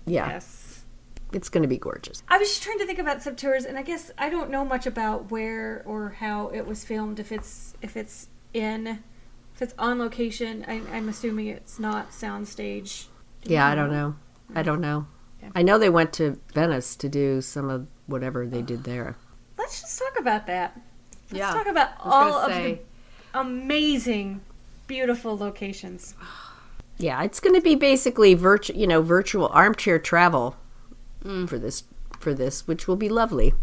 [0.04, 0.59] Yeah, yes.
[1.32, 2.22] It's gonna be gorgeous.
[2.28, 4.86] I was just trying to think about Sept-Tours, and I guess I don't know much
[4.86, 7.20] about where or how it was filmed.
[7.20, 8.86] If it's if it's in,
[9.54, 13.06] if it's on location, I, I'm assuming it's not soundstage.
[13.42, 14.16] Do Yeah, I don't know.
[14.54, 15.06] I don't know.
[15.40, 15.50] Yeah.
[15.54, 19.16] I know they went to Venice to do some of whatever they did there.
[19.56, 20.78] Let's just talk about that.
[21.30, 22.80] Let's Yeah, talk about all gonna of say,
[23.32, 24.40] the amazing,
[24.86, 26.14] beautiful locations.
[26.98, 30.56] Yeah, it's going to be basically virtual, you know, virtual armchair travel
[31.24, 31.48] Mm.
[31.48, 31.84] for this
[32.18, 33.54] for this, which will be lovely.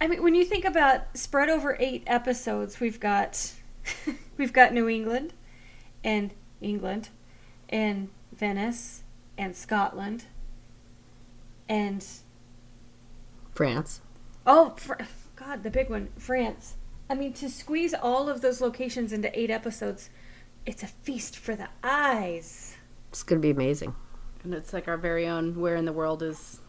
[0.00, 3.52] I mean, when you think about spread over eight episodes, we've got
[4.36, 5.32] we've got New England,
[6.04, 7.08] and England,
[7.68, 9.02] and Venice,
[9.38, 10.24] and Scotland,
[11.68, 12.04] and
[13.52, 14.00] France.
[14.46, 14.94] oh, Fr-
[15.36, 16.74] God, the big one, France.
[17.08, 20.10] I mean, to squeeze all of those locations into eight episodes,
[20.64, 22.76] it's a feast for the eyes.
[23.10, 23.94] It's going to be amazing.
[24.44, 25.60] and it's like our very own.
[25.60, 26.60] Where in the world is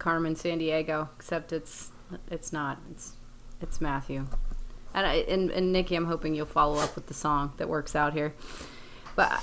[0.00, 1.08] Carmen Sandiego?
[1.16, 1.92] Except it's
[2.28, 2.78] it's not.
[2.90, 3.12] It's
[3.60, 4.26] it's Matthew.
[4.92, 7.94] And I, and and Nikki, I'm hoping you'll follow up with the song that works
[7.94, 8.34] out here.
[9.14, 9.40] But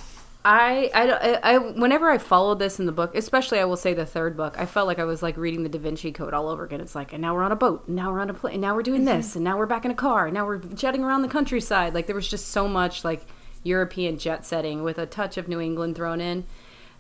[0.50, 4.06] I, I, I, whenever I followed this in the book, especially I will say the
[4.06, 6.64] third book, I felt like I was like reading the Da Vinci Code all over
[6.64, 6.80] again.
[6.80, 8.62] It's like, and now we're on a boat, and now we're on a plane, and
[8.62, 11.04] now we're doing this, and now we're back in a car, and now we're jetting
[11.04, 11.94] around the countryside.
[11.94, 13.26] Like there was just so much like
[13.64, 16.46] European jet setting with a touch of New England thrown in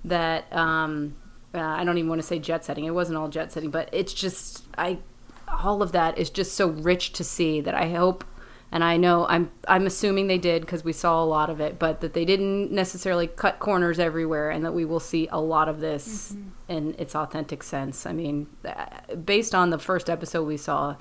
[0.03, 1.15] that um,
[1.53, 2.85] uh, I don't even want to say jet setting.
[2.85, 4.99] It wasn't all jet setting, but it's just I
[5.47, 8.25] all of that is just so rich to see that I hope
[8.71, 11.79] and I know I'm I'm assuming they did because we saw a lot of it,
[11.79, 15.69] but that they didn't necessarily cut corners everywhere, and that we will see a lot
[15.69, 16.35] of this
[16.67, 18.05] in its authentic sense.
[18.05, 20.97] I mean, uh, based on the first episode we saw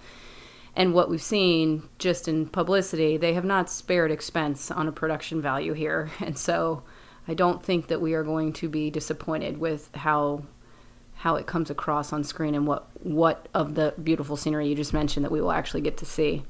[0.77, 5.43] and what we've seen just in publicity, they have not spared expense on a production
[5.43, 6.85] value here, and so
[7.29, 10.45] I don't think that we are going to be disappointed with how
[11.19, 14.93] how it comes across on screen and what what of the beautiful scenery you just
[14.93, 16.43] mentioned that we will actually get to see.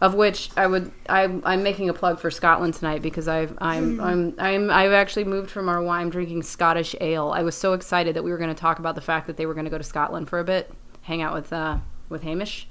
[0.00, 4.00] Of which I would I I'm making a plug for Scotland tonight because I've I'm
[4.00, 7.32] I'm I'm I've actually moved from our wine drinking Scottish ale.
[7.34, 9.44] I was so excited that we were going to talk about the fact that they
[9.44, 12.68] were going to go to Scotland for a bit, hang out with uh with Hamish.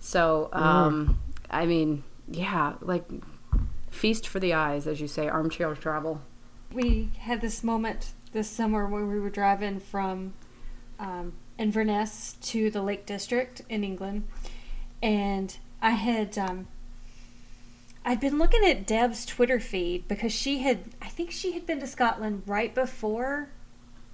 [0.00, 1.18] So um
[1.50, 3.04] I mean, yeah, like
[3.90, 6.22] feast for the eyes as you say, armchair travel.
[6.72, 10.34] We had this moment this summer when we were driving from
[10.98, 14.28] um, Inverness to the Lake District in England,
[15.02, 16.68] and I had um,
[18.04, 21.80] I'd been looking at Deb's Twitter feed because she had I think she had been
[21.80, 23.48] to Scotland right before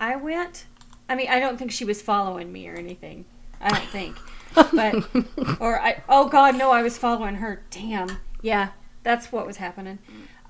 [0.00, 0.66] I went.
[1.08, 3.24] I mean, I don't think she was following me or anything.
[3.60, 4.16] I don't think,
[4.54, 7.62] but or I oh god no, I was following her.
[7.70, 8.70] Damn, yeah,
[9.02, 9.98] that's what was happening.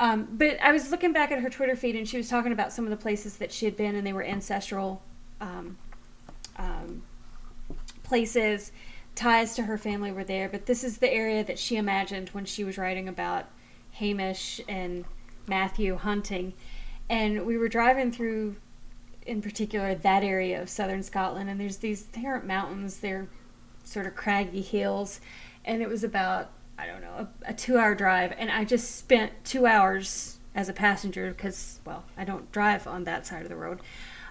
[0.04, 2.74] Um, but I was looking back at her Twitter feed, and she was talking about
[2.74, 5.00] some of the places that she had been, and they were ancestral
[5.40, 5.78] um,
[6.58, 7.02] um,
[8.02, 8.70] places.
[9.14, 12.44] Ties to her family were there, but this is the area that she imagined when
[12.44, 13.46] she was writing about
[13.92, 15.06] Hamish and
[15.46, 16.52] Matthew hunting.
[17.08, 18.56] And we were driving through,
[19.24, 23.26] in particular, that area of southern Scotland, and there's these, they aren't mountains, they're
[23.84, 25.22] sort of craggy hills,
[25.64, 28.32] and it was about I don't know, a, a two hour drive.
[28.36, 33.04] And I just spent two hours as a passenger because, well, I don't drive on
[33.04, 33.80] that side of the road.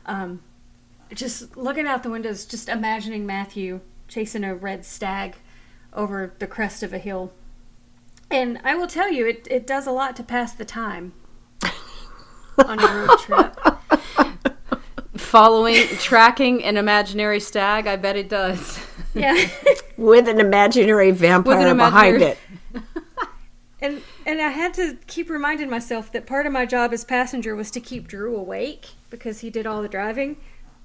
[0.05, 0.41] Um,
[1.13, 5.35] just looking out the windows, just imagining Matthew chasing a red stag
[5.93, 7.31] over the crest of a hill.
[8.29, 11.13] And I will tell you, it, it does a lot to pass the time
[12.57, 13.55] on a road trip.
[15.33, 18.79] Following, tracking an imaginary stag, I bet it does.
[19.15, 19.47] Yeah.
[19.97, 22.37] With an imaginary vampire behind imaginary-
[22.75, 22.83] it.
[23.81, 27.55] And and I had to keep reminding myself that part of my job as passenger
[27.55, 30.37] was to keep Drew awake because he did all the driving.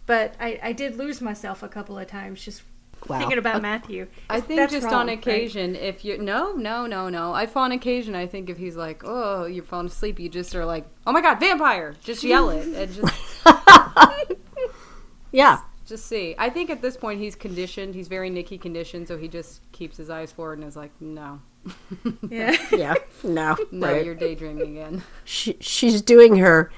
[0.07, 2.63] But I, I did lose myself a couple of times just
[3.07, 3.19] Wow.
[3.21, 4.09] thinking about Matthew.
[4.29, 5.19] I think That's just wrong, on right?
[5.19, 7.33] occasion, if you no, no, no, no.
[7.33, 10.65] I on occasion, I think if he's like, "Oh, you're falling asleep," you just are
[10.65, 13.15] like, "Oh my god, vampire!" Just yell it and just
[15.33, 15.61] yeah.
[15.87, 16.35] Just see.
[16.39, 17.95] I think at this point he's conditioned.
[17.95, 21.41] He's very Nikki conditioned, so he just keeps his eyes forward and is like, "No,
[22.31, 22.57] Yeah.
[22.73, 22.95] Yeah.
[23.25, 23.57] No.
[23.73, 24.05] no, right.
[24.05, 26.71] you're daydreaming again." She, she's doing her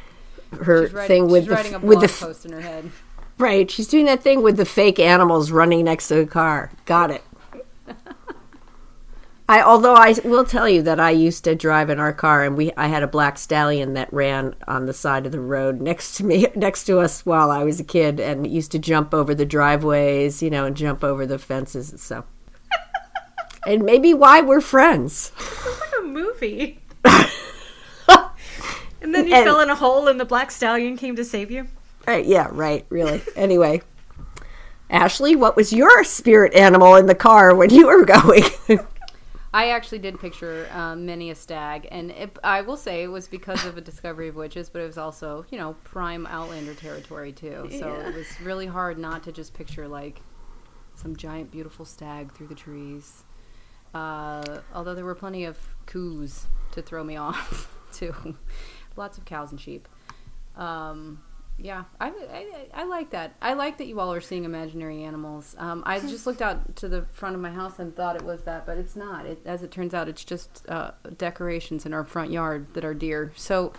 [0.60, 2.60] her She's writing, thing with she's the writing a f- with the post in her
[2.60, 2.90] head.
[3.38, 3.68] right.
[3.70, 6.70] She's doing that thing with the fake animals running next to the car.
[6.86, 7.24] Got it.
[9.50, 12.56] I although I will tell you that I used to drive in our car and
[12.56, 16.14] we I had a black stallion that ran on the side of the road next
[16.18, 19.34] to me next to us while I was a kid and used to jump over
[19.34, 22.22] the driveways, you know, and jump over the fences and so.
[23.66, 25.32] and maybe why we're friends.
[25.36, 26.78] It's like a movie.
[27.04, 27.26] and
[29.12, 31.66] then you And- fell in a hole and the black stallion came to save you.
[32.06, 33.20] Right, yeah, right, really.
[33.34, 33.82] Anyway,
[34.88, 38.44] Ashley, what was your spirit animal in the car when you were going?
[39.52, 43.26] I actually did picture um, many a stag, and it, I will say it was
[43.26, 47.32] because of a discovery of witches, but it was also, you know, prime Outlander territory
[47.32, 47.68] too.
[47.78, 50.20] So it was really hard not to just picture like
[50.94, 53.24] some giant, beautiful stag through the trees.
[53.92, 58.14] Uh, although there were plenty of coos to throw me off too,
[58.94, 59.88] lots of cows and sheep.
[60.56, 61.22] Um,
[61.62, 63.34] yeah, I, I, I like that.
[63.42, 65.54] I like that you all are seeing imaginary animals.
[65.58, 68.42] Um, I just looked out to the front of my house and thought it was
[68.42, 69.26] that, but it's not.
[69.26, 72.94] It, as it turns out, it's just uh, decorations in our front yard that are
[72.94, 73.32] deer.
[73.36, 73.72] So,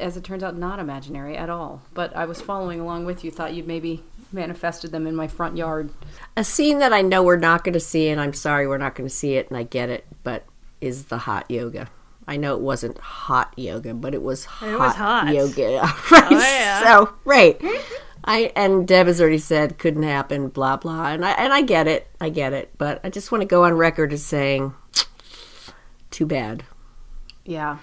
[0.00, 1.82] as it turns out, not imaginary at all.
[1.92, 3.30] But I was following along with you.
[3.30, 5.90] Thought you'd maybe manifested them in my front yard.
[6.36, 8.94] a scene that I know we're not going to see, and I'm sorry we're not
[8.94, 10.44] going to see it, and I get it, but
[10.80, 11.88] is the hot yoga.
[12.28, 15.34] I know it wasn't hot yoga, but it was hot, was hot.
[15.34, 15.80] yoga.
[16.10, 16.30] right.
[16.30, 16.84] yeah.
[16.84, 17.60] So, right.
[18.24, 21.88] I and Deb has already said couldn't happen, blah blah, and I and I get
[21.88, 24.74] it, I get it, but I just want to go on record as saying,
[26.10, 26.64] too bad.
[27.46, 27.78] Yeah.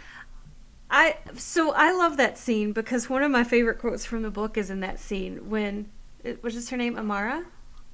[0.91, 4.57] I so I love that scene because one of my favorite quotes from the book
[4.57, 5.89] is in that scene when
[6.23, 7.43] it was just her name Amara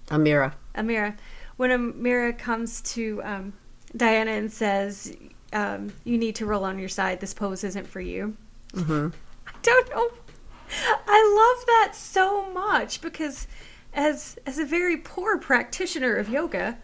[0.10, 0.54] Amira.
[0.76, 1.18] Amira
[1.56, 3.54] when Amira comes to um,
[3.96, 5.16] Diana and says
[5.54, 7.20] um, you need to roll on your side.
[7.20, 8.36] This pose isn't for you.
[8.74, 9.10] Hmm
[9.48, 10.10] I don't know.
[11.08, 13.48] I love that so much because
[13.94, 16.78] as as a very poor practitioner of yoga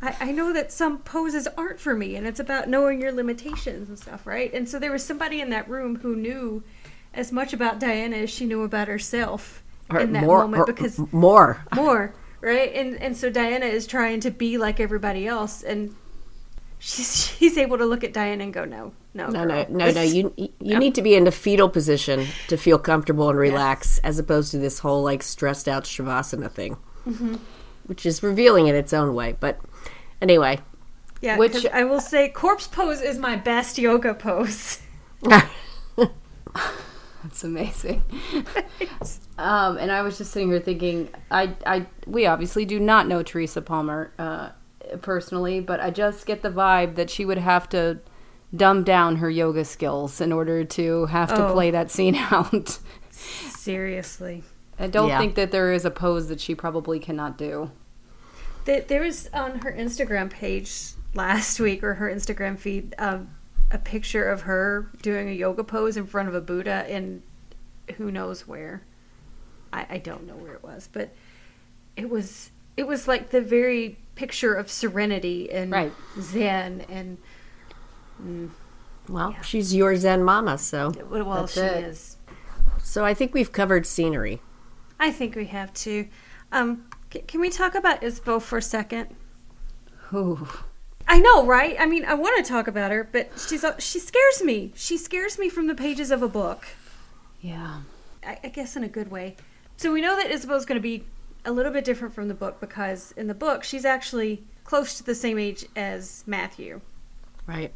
[0.00, 3.88] I, I know that some poses aren't for me and it's about knowing your limitations
[3.88, 4.52] and stuff right?
[4.54, 6.62] And so there was somebody in that room who knew
[7.12, 9.62] as much about Diana as she knew about herself
[9.98, 11.64] in that more, moment or- because more.
[11.74, 12.72] more right?
[12.74, 15.94] And and so Diana is trying to be like everybody else and
[16.80, 19.90] she's she's able to look at Diana and go no no No, girl, no, no,
[19.92, 20.02] no.
[20.02, 24.18] You you need to be in the fetal position to feel comfortable and relax, as
[24.18, 27.36] opposed to this whole like stressed out shavasana thing, Mm-hmm.
[27.86, 29.36] which is revealing in its own way.
[29.38, 29.60] But
[30.20, 30.58] anyway,
[31.22, 34.80] Yeah, Which- which I will say, corpse pose is my best yoga pose.
[37.22, 38.02] That's amazing.
[39.36, 43.22] um, and I was just sitting here thinking, I, I, we obviously do not know
[43.22, 44.50] Teresa Palmer uh,
[45.02, 47.98] personally, but I just get the vibe that she would have to
[48.54, 51.52] dumb down her yoga skills in order to have to Oh.
[51.52, 52.78] play that scene out.
[53.10, 54.42] Seriously,
[54.78, 55.18] I don't Yeah.
[55.18, 57.70] think that there is a pose that she probably cannot do.
[58.66, 63.30] there, there was on her Instagram page last week or her Instagram feed um,
[63.70, 67.22] a picture of her doing a yoga pose in front of a Buddha in
[67.96, 68.82] who knows where.
[69.72, 71.10] I, I don't know where it was, but
[71.96, 75.92] it was it was like the very picture of serenity and Right.
[76.20, 77.18] Zen and
[79.08, 81.84] well, she's your Zen mama, so well she it.
[81.84, 82.16] is.
[82.82, 84.40] so I think we've covered scenery.
[84.98, 86.06] I think we have to.
[86.52, 89.14] Um, c- can we talk about Ysabeau for a second?
[90.12, 90.46] Ooh.
[91.08, 91.76] I know, right?
[91.80, 94.72] I mean, I want to talk about her, but she's she scares me.
[94.74, 96.66] She scares me from the pages of a book.
[97.40, 97.80] Yeah.
[98.24, 99.36] I, I guess in a good way.
[99.76, 101.04] So we know that Ysabeau's going to be
[101.44, 105.02] a little bit different from the book because in the book she's actually close to
[105.04, 106.80] the same age as Matthew.
[107.46, 107.72] Right.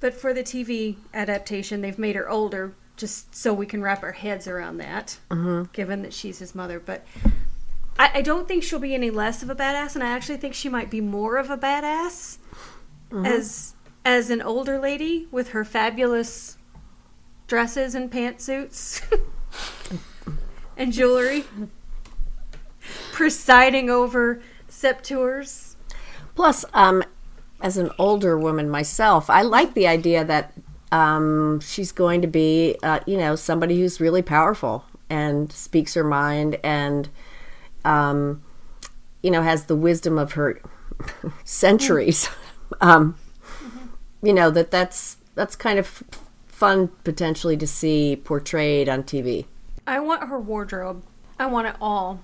[0.00, 4.12] But for the TV adaptation, they've made her older just so we can wrap our
[4.12, 5.72] heads around that, Mhm.
[5.72, 6.78] given that she's his mother.
[6.78, 7.04] But
[7.98, 10.54] I, I don't think she'll be any less of a badass, and I actually think
[10.54, 12.38] she might be more of a badass
[13.24, 13.74] as
[14.04, 16.58] as an older lady with her fabulous
[17.46, 19.00] dresses and pantsuits
[20.76, 21.44] and jewelry,
[23.12, 25.76] presiding over Sept-Tours.
[26.34, 27.02] Plus, um,
[27.60, 30.52] as an older woman myself, I like the idea that
[30.92, 36.04] um, she's going to be, uh, you know, somebody who's really powerful and speaks her
[36.04, 37.08] mind and,
[37.84, 38.42] um,
[39.22, 40.60] you know, has the wisdom of her
[41.44, 42.28] centuries.
[42.80, 43.16] um,
[44.24, 46.02] you know that that's that's kind of
[46.46, 49.44] fun potentially to see portrayed on TV.
[49.86, 51.02] I want her wardrobe.
[51.38, 52.20] I want it all.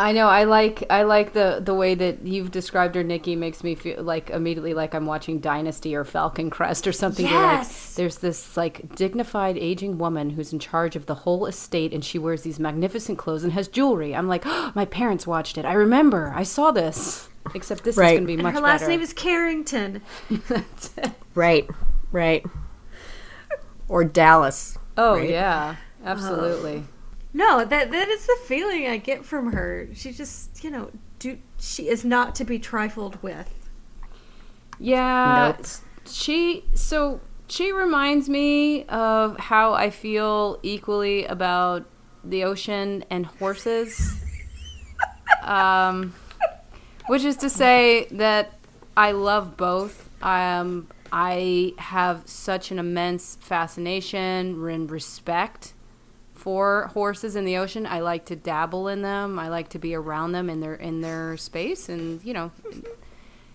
[0.00, 0.28] I know.
[0.28, 0.84] I like.
[0.90, 3.02] I like the the way that you've described her.
[3.02, 7.26] Nikki makes me feel like immediately like I'm watching Dynasty or Falcon Crest or something.
[7.26, 7.94] Where, like, Yes!
[7.96, 12.16] there's this like dignified aging woman who's in charge of the whole estate, and she
[12.16, 14.14] wears these magnificent clothes and has jewelry.
[14.14, 15.64] I'm like, oh, my parents watched it.
[15.64, 16.32] I remember.
[16.32, 17.28] I saw this.
[17.54, 18.12] Except this Right.
[18.12, 18.90] is going to be And much her last better.
[18.92, 20.02] name is Carrington.
[21.34, 21.68] Right,
[22.12, 22.44] right.
[23.88, 24.76] Or Dallas.
[24.96, 25.30] oh right?
[25.30, 26.84] yeah, absolutely.
[27.38, 29.88] No, that that is the feeling I get from her.
[29.94, 33.54] She just, you know, do she is not to be trifled with.
[34.80, 35.54] Yeah.
[35.56, 35.66] Nope.
[36.04, 41.88] She so she reminds me of how I feel equally about
[42.24, 44.16] the ocean and horses.
[45.44, 46.14] um
[47.06, 48.58] which is to say that
[48.96, 50.10] I love both.
[50.24, 55.74] Um I have such an immense fascination and respect
[56.38, 57.86] for horses in the ocean.
[57.86, 59.38] I like to dabble in them.
[59.38, 62.50] I like to be around them in their in their space and, you know,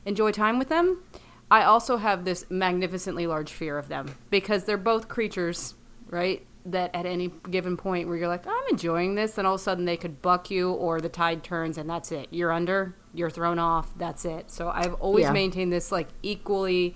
[0.06, 1.02] enjoy time with them.
[1.50, 5.76] I also have this magnificently large fear of them because they're both creatures,
[6.10, 6.46] right?
[6.66, 9.64] That at any given point where you're like, I'm enjoying this, and all of a
[9.64, 12.28] sudden they could buck you, or the tide turns and that's it.
[12.32, 14.50] You're under, you're thrown off, that's it.
[14.50, 15.34] So I've always Yeah.
[15.34, 16.96] maintained this like equally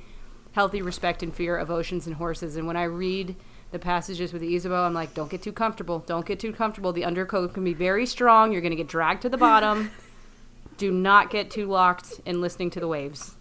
[0.53, 2.55] healthy respect and fear of oceans and horses.
[2.55, 3.35] And when I read
[3.71, 5.99] the passages with the Ysabeau, I'm like, don't get too comfortable.
[5.99, 6.93] Don't get too comfortable.
[6.93, 8.51] The undercoat can be very strong.
[8.51, 9.91] You're going to get dragged to the bottom.
[10.77, 13.35] Do not get too locked in listening to the waves.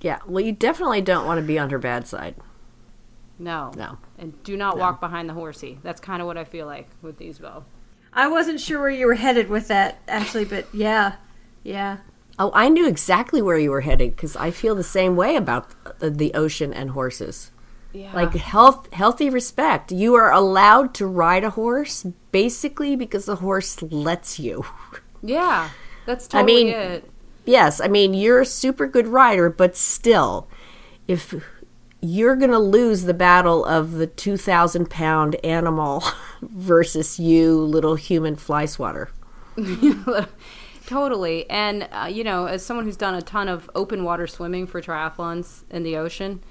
[0.00, 2.36] Yeah, well, you definitely don't want to be on her bad side.
[3.38, 3.72] No.
[3.76, 3.98] No.
[4.18, 5.78] And do not walk behind the horsey.
[5.82, 7.64] That's kind of what I feel like with Ysabeau.
[8.12, 11.16] I wasn't sure where you were headed with that actually, but yeah.
[11.62, 11.98] Yeah.
[12.38, 15.98] Oh, I knew exactly where you were headed because I feel the same way about
[15.98, 17.50] the, the ocean and horses.
[17.94, 18.12] Yeah.
[18.12, 19.92] Like health, healthy respect.
[19.92, 24.66] You are allowed to ride a horse basically because the horse lets you.
[25.22, 25.70] yeah.
[26.04, 27.10] That's I mean- it.
[27.46, 30.48] Yes, I mean you're a super good rider, but still,
[31.06, 31.34] if
[32.00, 36.02] you're gonna lose the battle of the two thousand pound animal
[36.42, 39.10] versus you, little human fly swatter.
[40.86, 41.48] Totally.
[41.48, 44.82] And, uh, you know, as someone who's done a ton of open water swimming for
[44.82, 46.42] triathlons in the ocean,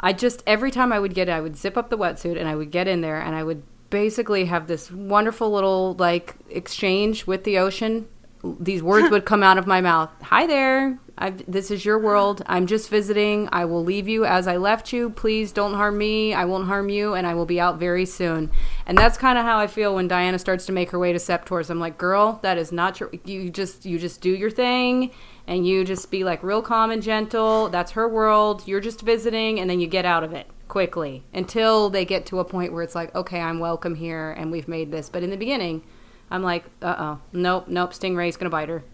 [0.00, 2.48] I just, every time I would get, it, I would zip up the wetsuit and
[2.48, 7.26] I would get in there and I would basically have this wonderful little, like, exchange
[7.26, 8.08] with the ocean.
[8.42, 10.98] These words would come out of my mouth Hi there.
[11.20, 12.42] I've, this is your world.
[12.46, 13.48] I'm just visiting.
[13.50, 15.10] I will leave you as I left you.
[15.10, 16.32] Please don't harm me.
[16.32, 18.50] I won't harm you, and I will be out very soon.
[18.86, 21.18] And that's kind of how I feel when Diana starts to make her way to
[21.18, 21.70] Sept-Tours.
[21.70, 23.10] I'm like, girl, that is not your.
[23.24, 25.10] You just you just do your thing,
[25.48, 27.70] and you just be like real calm and gentle.
[27.70, 28.62] That's her world.
[28.68, 32.38] You're just visiting, and then you get out of it quickly until they get to
[32.38, 35.08] a point where it's like, okay, I'm welcome here, and we've made this.
[35.08, 35.82] But in the beginning,
[36.30, 38.84] I'm like, uh oh, nope, nope, Stingray's gonna bite her.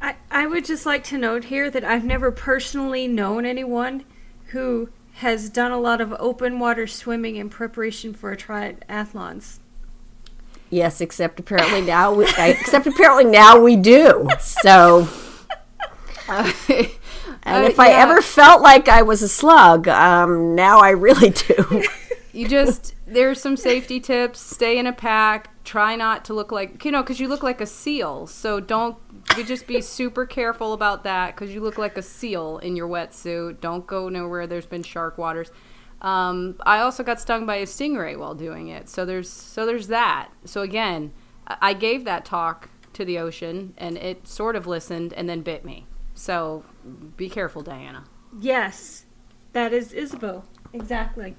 [0.00, 4.04] I, I would just like to note here that I've never personally known anyone
[4.46, 9.58] who has done a lot of open water swimming in preparation for a triathlons.
[10.70, 14.28] Yes, except apparently now we, except apparently now we do.
[14.40, 15.08] So,
[16.28, 21.30] and Uh, if I ever felt like I was a slug, um, now I really
[21.30, 21.84] do.
[22.32, 24.40] you just there's some safety tips.
[24.40, 25.50] Stay in a pack.
[25.64, 28.26] Try not to look like you know because you look like a seal.
[28.26, 28.96] So don't
[29.36, 32.88] you just be super careful about that because you look like a seal in your
[32.88, 33.60] wetsuit.
[33.60, 34.46] Don't go nowhere.
[34.46, 35.50] There's been shark waters.
[36.00, 38.88] Um, i also got stung by a stingray while doing it.
[38.88, 40.30] So there's so there's that.
[40.44, 41.12] So again
[41.60, 45.64] i gave that talk to the ocean and it sort of listened and then bit
[45.64, 46.64] me so
[47.16, 48.04] be careful diana
[48.40, 49.04] Yes,
[49.52, 50.42] that is Ysabeau.
[50.72, 51.36] Exactly.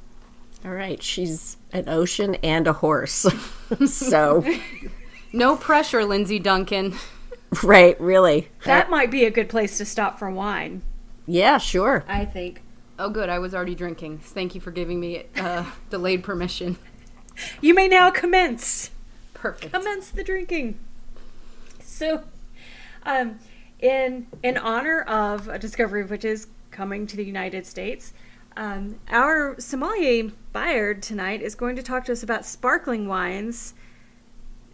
[0.64, 3.26] All right, she's an ocean and a horse.
[3.86, 4.46] so,
[5.34, 6.96] no pressure lindsay duncan
[7.64, 8.48] right, really.
[8.64, 10.82] That might be a good place to stop for wine,
[11.26, 12.04] Yeah, sure.
[12.08, 12.62] I think.
[12.98, 13.28] Oh, good.
[13.30, 14.20] I was already drinking.
[14.20, 16.78] Thank you for giving me uh, delayed permission.
[17.60, 18.90] You may now commence.
[19.34, 19.74] Perfect.
[19.74, 20.80] Commence the drinking.
[21.82, 22.24] So,
[23.06, 23.40] um,
[23.80, 28.14] in in honor of a discovery which is coming to the United States,
[28.58, 33.74] um, our sommelier Bayard tonight is going to talk to us about sparkling wines.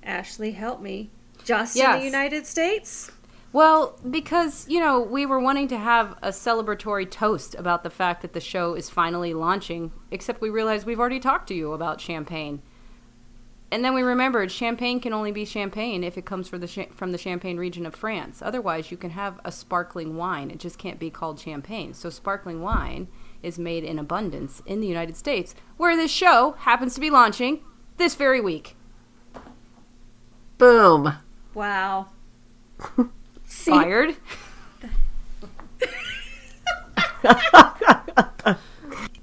[0.03, 1.09] Ashley, help me.
[1.43, 3.11] Just in the United States?
[3.53, 8.21] Well, because, you know, we were wanting to have a celebratory toast about the fact
[8.21, 11.99] that the show is finally launching, except we realized we've already talked to you about
[11.99, 12.61] champagne.
[13.71, 16.89] And then we remembered champagne can only be champagne if it comes from the cha-
[16.93, 18.41] from the Champagne region of France.
[18.41, 20.51] Otherwise, you can have a sparkling wine.
[20.51, 21.93] It just can't be called champagne.
[21.93, 23.07] So sparkling wine
[23.41, 27.61] is made in abundance in the United States, where this show happens to be launching
[27.95, 28.75] this very week.
[30.57, 31.13] Boom.
[31.53, 32.07] Wow.
[33.45, 34.17] See, Fired.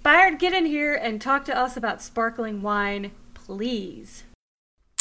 [0.05, 4.25] Byard, get in here and talk to us about sparkling wine, please.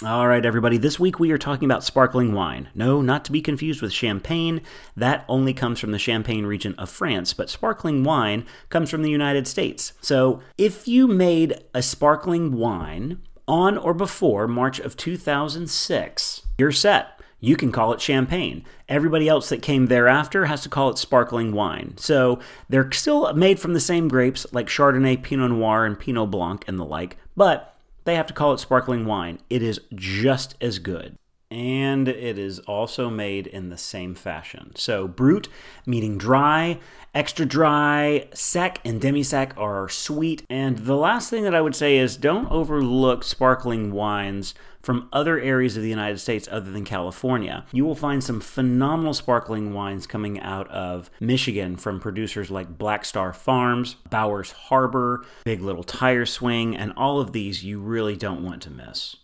[0.06, 0.78] All right, everybody.
[0.78, 2.70] This week we are talking about sparkling wine.
[2.76, 4.62] No, not to be confused with champagne.
[4.96, 9.10] That only comes from the Champagne region of France, but sparkling wine comes from the
[9.10, 9.94] United States.
[10.00, 17.20] So if you made a sparkling wine on or before March of 2006, you're set.
[17.40, 18.66] You can call it champagne.
[18.88, 21.96] Everybody else that came thereafter has to call it sparkling wine.
[21.98, 22.38] So
[22.70, 26.78] they're still made from the same grapes like Chardonnay, Pinot Noir, and Pinot Blanc and
[26.78, 27.74] the like, but
[28.08, 29.38] they have to call it sparkling wine.
[29.50, 31.18] It is just as good.
[31.50, 34.74] And it is also made in the same fashion.
[34.76, 35.48] So, brut,
[35.86, 36.80] meaning dry,
[37.16, 40.44] extra dry, sec, and demi sec are sweet.
[40.50, 45.40] And the last thing that I would say is don't overlook sparkling wines from other
[45.40, 47.66] areas of the United States other than California.
[47.74, 53.04] You will find some phenomenal sparkling wines coming out of Michigan from producers like Black
[53.04, 58.44] Star Farms, Bowers Harbor, Big Little Tire Swing, and all of these you really don't
[58.44, 59.18] want to miss.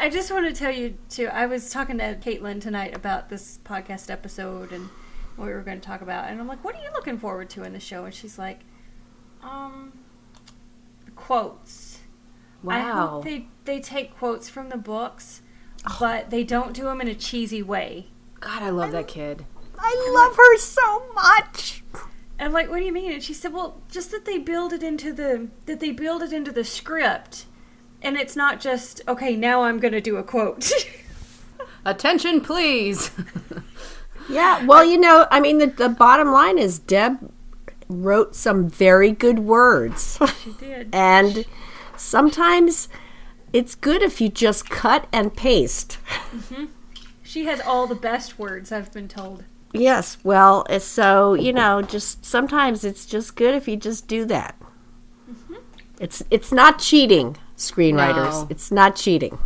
[0.00, 1.26] I just want to tell you too.
[1.26, 4.88] I was talking to Caitlin tonight about this podcast episode and
[5.34, 7.50] what we were going to talk about, and I'm like, "What are you looking forward
[7.50, 8.60] to in the show?" And she's like,
[9.42, 9.92] "Um,
[11.16, 11.98] quotes.
[12.66, 15.42] I hope they they take quotes from the books,
[15.98, 18.06] but they don't do them in a cheesy way."
[18.38, 19.46] God, I love that kid.
[19.76, 21.82] I love her so much.
[22.38, 24.72] And I'm like, "What do you mean?" And she said, "Well, just that they build
[24.72, 27.46] it into the that they build it into the script."
[28.02, 29.36] And it's not just okay.
[29.36, 30.70] Now I'm going to do a quote.
[31.84, 33.10] Attention, please.
[34.28, 37.32] Yeah, well, you know, I mean, the, the bottom line is Deb
[37.88, 40.18] wrote some very good words.
[40.44, 40.90] she did.
[40.92, 41.46] and
[41.96, 42.88] sometimes
[43.52, 45.98] it's good if you just cut and paste.
[46.30, 46.66] Mm-hmm.
[47.22, 49.44] She has all the best words, I've been told.
[49.72, 54.56] Yes, well, so, you know, just sometimes it's just good if you just do that.
[55.30, 55.56] Mm-hmm.
[56.00, 58.32] It's it's not cheating, screenwriters.
[58.32, 58.46] No.
[58.48, 59.38] It's not cheating.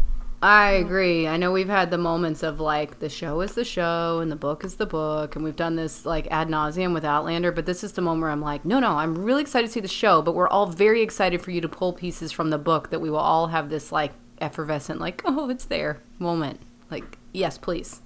[0.42, 1.28] I agree.
[1.28, 4.36] I know we've had the moments of like the show is the show and the
[4.36, 7.52] book is the book, and we've done this like ad nauseum with Outlander.
[7.52, 9.80] But this is the moment where I'm like, no, no, I'm really excited to see
[9.80, 12.90] the show, but we're all very excited for you to pull pieces from the book
[12.90, 16.60] that we will all have this like effervescent, like, oh, it's there moment.
[16.90, 18.02] Like, yes, please.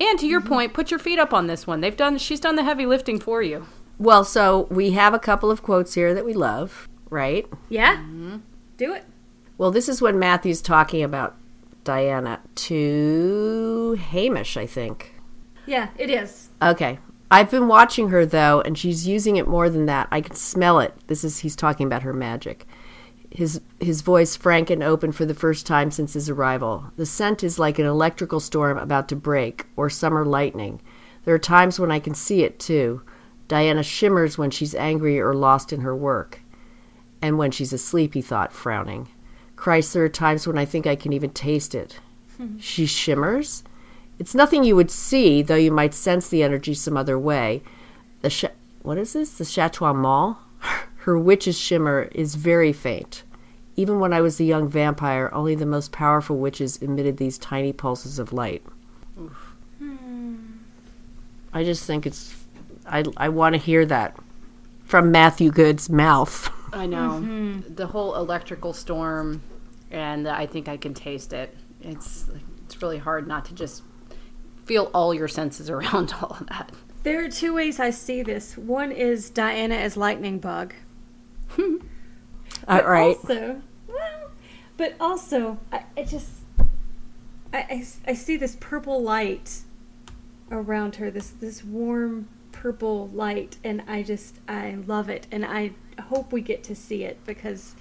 [0.00, 0.48] And to your mm-hmm.
[0.48, 1.80] point, put your feet up on this one.
[1.80, 2.18] They've done.
[2.18, 3.66] She's done the heavy lifting for you.
[3.98, 7.46] Well, so we have a couple of quotes here that we love, right?
[7.68, 7.98] Yeah?
[7.98, 8.36] Mm-hmm.
[8.80, 9.04] Do it.
[9.58, 11.36] Well, this is when Matthew's talking about
[11.84, 15.16] Diana to Hamish, I think.
[15.66, 16.48] Yeah, it is.
[16.62, 16.98] Okay.
[17.30, 20.08] I've been watching her though, and she's using it more than that.
[20.10, 20.94] I can smell it.
[21.08, 22.66] This is he's talking about her magic.
[23.30, 26.90] His his voice frank and open for the first time since his arrival.
[26.96, 30.80] The scent is like an electrical storm about to break, or summer lightning.
[31.26, 33.02] There are times when I can see it too.
[33.46, 36.40] Diana shimmers when she's angry or lost in her work.
[37.22, 39.08] And when she's asleep, he thought, frowning.
[39.56, 42.00] Christ, there are times when I think I can even taste it.
[42.36, 42.58] Hmm.
[42.58, 43.62] she shimmers?
[44.18, 47.62] It's nothing you would see, though you might sense the energy some other way.
[48.22, 48.44] The sh-
[48.82, 49.36] what is this?
[49.36, 50.38] The Chateau Mall?
[50.96, 53.22] Her witch's shimmer is very faint.
[53.76, 57.72] Even when I was a young vampire, only the most powerful witches emitted these tiny
[57.72, 58.62] pulses of light.
[59.78, 60.36] Hmm.
[61.52, 62.34] I just think it's.
[62.86, 64.16] I, I want to hear that
[64.84, 66.50] from Matthew Goode's mouth.
[66.72, 67.74] I know mm-hmm.
[67.74, 69.42] the whole electrical storm,
[69.90, 71.56] and I think I can taste it.
[71.80, 72.28] It's
[72.64, 73.82] it's really hard not to just
[74.64, 76.72] feel all your senses around all of that.
[77.02, 78.56] There are two ways I see this.
[78.56, 80.74] One is Diana as lightning bug.
[82.68, 83.16] All right.
[83.16, 84.30] Also, well,
[84.76, 86.30] but also, I, I just,
[87.52, 89.62] I, I, I see this purple light
[90.50, 91.10] around her.
[91.10, 96.40] This this warm purple light, and I just I love it, and I hope we
[96.40, 97.74] get to see it because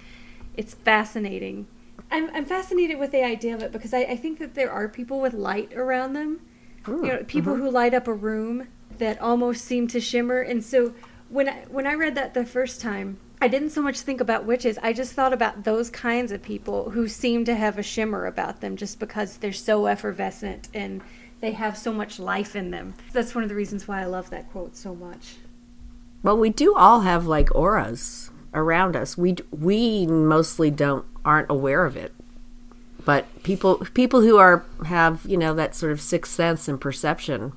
[0.55, 1.67] it's fascinating.
[2.11, 4.87] I'm I'm fascinated with the idea of it because I, I think that there are
[4.87, 6.41] people with light around them.
[6.87, 7.63] you hmm, know, people mm-hmm.
[7.63, 8.67] who light up a room
[8.97, 10.41] that almost seem to shimmer.
[10.41, 10.93] And so
[11.29, 14.45] when I, when I read that the first time, I didn't so much think about
[14.45, 14.77] witches.
[14.83, 18.59] I just thought about those kinds of people who seem to have a shimmer about
[18.59, 21.01] them just because they're so effervescent and
[21.39, 22.95] they have so much life in them.
[23.13, 25.37] That's one of the reasons why I love that quote so much.
[26.21, 29.17] Well, we do all have like auras around us.
[29.17, 32.13] We we mostly don't aren't aware of it,
[33.05, 37.53] but people people who are have you know that sort of sixth sense and perception.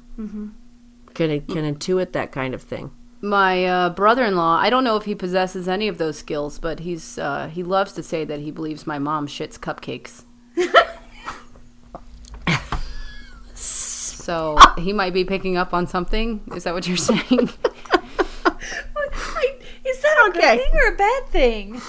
[1.14, 2.90] can can intuit that kind of thing.
[3.24, 7.18] My uh, brother-in-law, I don't know if he possesses any of those skills, but he's
[7.18, 10.24] uh, he loves to say that he believes my mom shits cupcakes.
[13.54, 16.40] so he might be picking up on something.
[16.56, 17.50] Is that what you're saying?
[20.12, 20.56] Is that a Okay.
[20.56, 21.82] good thing or a bad thing?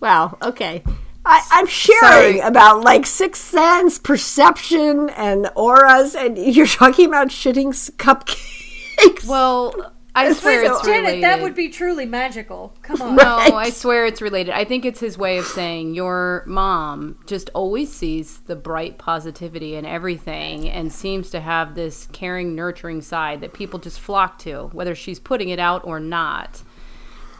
[0.00, 0.38] Wow.
[0.42, 0.82] Okay.
[1.24, 2.38] I, I'm sharing Sorry.
[2.40, 9.26] about like sixth sense, perception, and auras, and you're talking about shitting cupcakes.
[9.26, 12.74] well, I swear it's Janet, that would be truly magical.
[12.82, 13.16] Come on.
[13.16, 14.52] No, I swear it's related.
[14.52, 19.76] I think it's his way of saying your mom just always sees the bright positivity
[19.76, 24.70] in everything and seems to have this caring, nurturing side that people just flock to,
[24.72, 26.62] whether she's putting it out or not.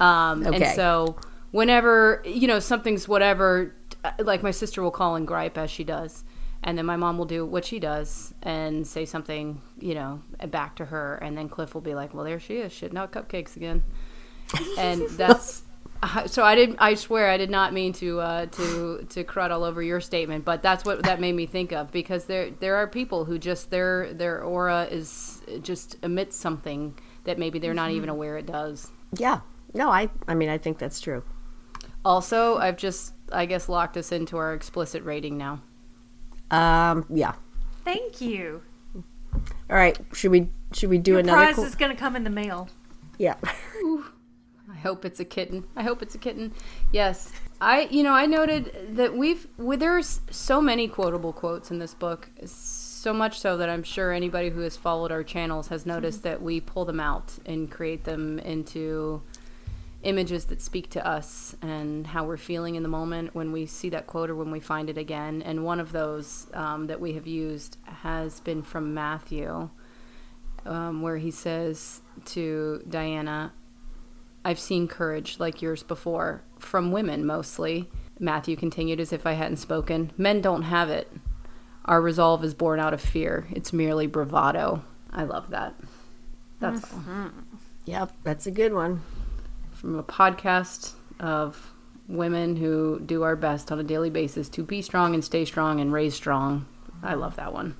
[0.00, 1.16] Um, And so,
[1.50, 3.74] whenever, you know, something's whatever,
[4.18, 6.24] like my sister will call and gripe as she does.
[6.62, 10.74] And then my mom will do what she does and say something, you know, back
[10.76, 11.14] to her.
[11.16, 13.84] And then Cliff will be like, well, there she is, shitting out cupcakes again
[14.78, 15.62] and that's
[16.26, 16.76] so I didn't.
[16.78, 20.44] I swear I did not mean to uh, to to crud all over your statement,
[20.44, 23.70] but that's what that made me think of because there there are people who just
[23.70, 28.90] their their aura is just emits something that maybe they're not even aware it does.
[29.12, 29.40] yeah.
[29.74, 30.08] No, I.
[30.26, 31.22] I mean, I think that's true.
[32.04, 35.60] Also, I've just I guess locked us into our explicit rating now.
[36.50, 37.04] Um.
[37.10, 37.34] Yeah.
[37.84, 38.62] Thank you.
[39.70, 39.98] All right.
[40.12, 40.48] Should we?
[40.72, 41.38] Should we do Your another?
[41.44, 42.68] prize qu- is going to come in the mail.
[43.18, 43.34] yeah.
[44.70, 45.64] I hope it's a kitten.
[45.74, 46.52] I hope it's a kitten.
[46.92, 47.32] Yes.
[47.60, 51.94] I you know, I noted that we've well, there's so many quotable quotes in this
[51.94, 52.30] book.
[52.44, 56.42] So much so that I'm sure anybody who has followed our channels has noticed that
[56.42, 59.22] we pull them out and create them into
[60.02, 63.88] images that speak to us and how we're feeling in the moment when we see
[63.88, 65.42] that quote or when we find it again.
[65.42, 69.70] And one of those um, that we have used has been from Matthew,
[70.64, 73.52] um, where he says to Diana,
[74.44, 77.90] I've seen courage like yours before, from women mostly.
[78.20, 80.12] Matthew continued as if I hadn't spoken.
[80.16, 81.10] Men don't have it.
[81.84, 83.46] Our resolve is born out of fear.
[83.50, 84.84] It's merely bravado.
[85.12, 85.74] I love that.
[86.60, 87.02] That's all.
[87.86, 88.12] Yep.
[88.22, 89.02] That's a good one.
[89.78, 91.72] From a podcast of
[92.08, 95.78] women who do our best on a daily basis to be strong and stay strong
[95.78, 96.66] and raise strong.
[97.00, 97.76] I love that one.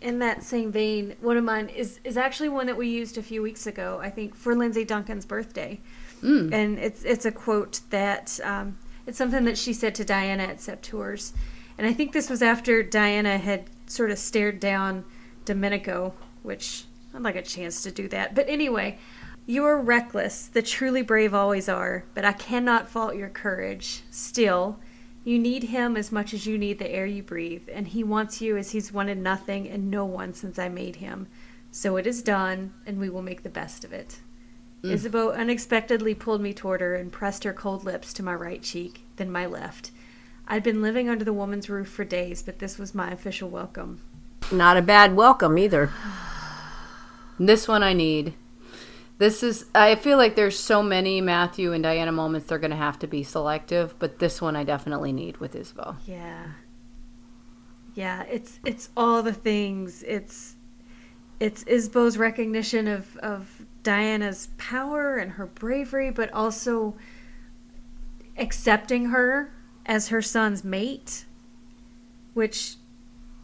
[0.00, 3.22] In that same vein, one of mine is, is actually one that we used a
[3.22, 5.78] few weeks ago, I think, for Lindsay Duncan's birthday.
[6.54, 10.56] And it's it's a quote that um, it's something that she said to Diana at
[10.56, 11.34] Sept Tours.
[11.76, 15.04] And I think this was after Diana had sort of stared down
[15.44, 16.84] Domenico, which
[17.14, 18.34] I'd like a chance to do that.
[18.34, 18.98] But anyway,
[19.46, 24.02] you are reckless, the truly brave always are, but I cannot fault your courage.
[24.10, 24.78] Still,
[25.24, 28.40] you need him as much as you need the air you breathe, and he wants
[28.40, 31.26] you as he's wanted nothing and no one since I made him.
[31.70, 34.20] So it is done, and we will make the best of it.
[34.82, 34.94] Mm.
[34.94, 39.04] Ysabeau unexpectedly pulled me toward her and pressed her cold lips to my right cheek,
[39.16, 39.90] then my left.
[40.48, 44.00] I'd been living under the woman's roof for days, but this was my official welcome.
[44.50, 45.90] Not a bad welcome either.
[47.38, 48.34] This one I need.
[49.22, 52.76] This is I feel like there's so many Matthew and Diana moments they're going to
[52.76, 55.94] have to be selective, but this one I definitely need with Ysabeau.
[56.08, 56.46] Yeah.
[57.94, 60.02] Yeah, it's it's all the things.
[60.02, 60.56] It's
[61.38, 66.96] it's Ysabeau's recognition of, of Diana's power and her bravery, but also
[68.36, 69.54] accepting her
[69.86, 71.26] as her son's mate,
[72.34, 72.74] which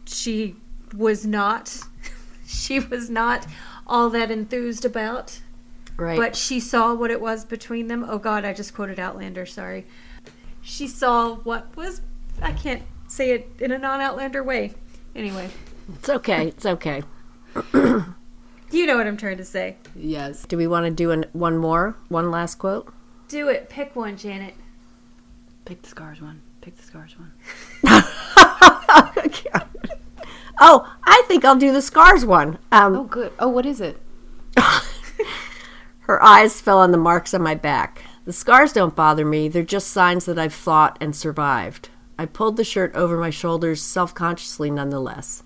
[0.07, 0.57] she
[0.93, 1.79] was not.
[2.49, 3.47] she was not
[3.87, 5.39] all that enthused about.
[5.99, 6.17] Right.
[6.17, 8.07] But she saw what it was between them.
[8.09, 9.45] Oh God, I just quoted Outlander.
[9.45, 9.85] Sorry.
[10.63, 12.03] She saw what was.
[12.41, 14.75] I can't say it in a non-Outlander way.
[15.17, 15.51] Anyway,
[15.95, 16.47] it's okay.
[16.47, 17.03] It's okay.
[17.75, 19.77] you know what I'm trying to say.
[19.97, 20.45] Yes.
[20.45, 21.97] Do we want to do an, one more?
[22.09, 22.93] One last quote?
[23.27, 23.69] Do it.
[23.69, 24.55] Pick one, Janet.
[25.65, 26.41] Pick the scars one.
[26.61, 27.33] Pick the scars one.
[30.61, 32.59] oh, I think I'll do the scars one.
[32.71, 33.33] Um, Oh good.
[33.41, 34.01] Oh, what is it?
[36.09, 38.03] Her eyes fell on the marks on my back.
[38.25, 41.91] The scars don't bother me, they're just signs that I've fought and survived.
[42.19, 45.43] I pulled the shirt over my shoulders self consciously nonetheless.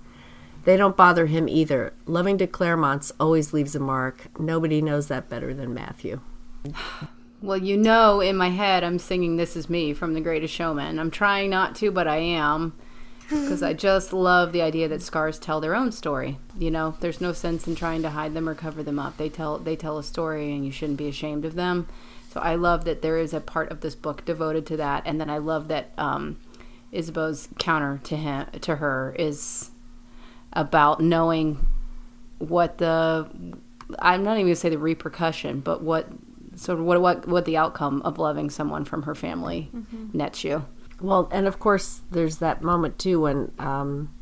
[0.64, 1.92] They don't bother him either.
[2.06, 4.28] Loving de Clermont's always leaves a mark.
[4.38, 6.20] Nobody knows that better than Matthew.
[7.42, 11.00] Well, you know, in my head, I'm singing "This Is Me" from The Greatest Showman.
[11.00, 12.72] I'm trying not to, but I am
[13.40, 16.38] because I just love the idea that scars tell their own story.
[16.58, 19.16] You know, there's no sense in trying to hide them or cover them up.
[19.16, 21.88] They tell they tell a story, and you shouldn't be ashamed of them.
[22.32, 25.20] So I love that there is a part of this book devoted to that, and
[25.20, 26.38] then I love that um,
[26.92, 29.70] Ysabeau's counter to him to her is
[30.52, 31.66] about knowing
[32.38, 33.28] what the
[33.98, 36.08] I'm not even gonna say the repercussion, but what
[36.56, 39.70] sort of what what what the outcome of loving someone from her family
[40.12, 40.64] nets you.
[41.02, 44.14] Well, and of course, there's that moment too when um,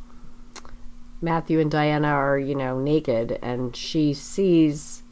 [1.20, 5.02] Matthew and Diana are, you know, naked, and she sees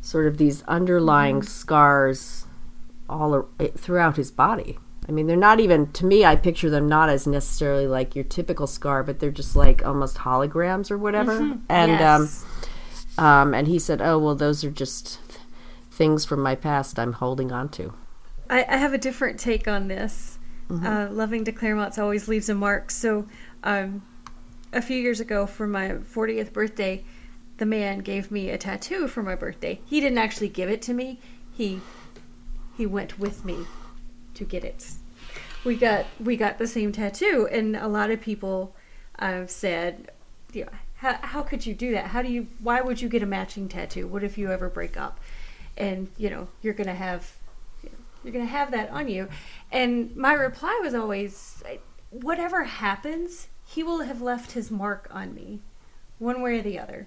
[0.00, 2.46] sort of these underlying scars
[3.08, 4.78] all eh, throughout his body.
[5.08, 6.24] I mean, they're not even to me.
[6.24, 10.18] I picture them not as necessarily like your typical scar, but they're just like almost
[10.18, 11.58] holograms or whatever.
[11.68, 12.44] And Yes.
[13.18, 15.18] um, um, and he said, "Oh well, those are just
[15.90, 16.98] things from my past.
[16.98, 17.94] I'm holding on to."
[18.50, 20.37] I, I have a different take on this.
[20.70, 22.90] Uh, loving de Clermont's always leaves a mark.
[22.90, 23.26] So,
[23.64, 24.02] um,
[24.72, 27.04] a few years ago, for my 40th birthday,
[27.56, 29.80] the man gave me a tattoo for my birthday.
[29.86, 31.20] He didn't actually give it to me.
[31.52, 31.80] He
[32.76, 33.66] he went with me
[34.34, 34.92] to get it.
[35.64, 38.76] We got we got the same tattoo, and a lot of people
[39.18, 40.10] have said,
[40.54, 40.64] know,
[40.96, 42.06] how, how could you do that?
[42.06, 42.46] How do you?
[42.62, 44.06] Why would you get a matching tattoo?
[44.06, 45.18] What if you ever break up?
[45.76, 47.37] And you know you're gonna have
[48.22, 49.28] you're going to have that on you.
[49.70, 51.62] And my reply was always,
[52.10, 55.60] whatever happens, he will have left his mark on me,
[56.18, 57.06] one way or the other.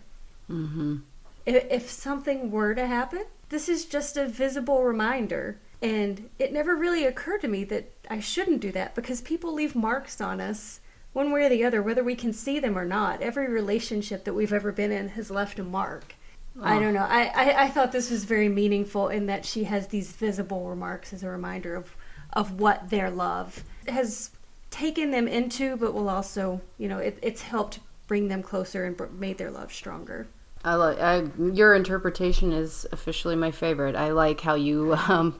[0.50, 0.98] Mm-hmm.
[1.46, 5.58] If, if something were to happen, this is just a visible reminder.
[5.82, 9.76] And it never really occurred to me that I shouldn't do that because people leave
[9.76, 10.80] marks on us
[11.14, 13.22] one way or the other, whether we can see them or not.
[13.22, 16.16] Every relationship that we've ever been in has left a mark.
[16.62, 17.06] I don't know.
[17.08, 21.14] I, I, I thought this was very meaningful in that she has these visible remarks
[21.14, 21.96] as a reminder of,
[22.34, 24.32] of what their love has
[24.70, 28.98] taken them into, but will also, you know, it, it's helped bring them closer and
[28.98, 30.28] br- made their love stronger.
[30.64, 31.24] I like I,
[31.54, 33.96] your interpretation is officially my favorite.
[33.96, 35.40] I like how you um,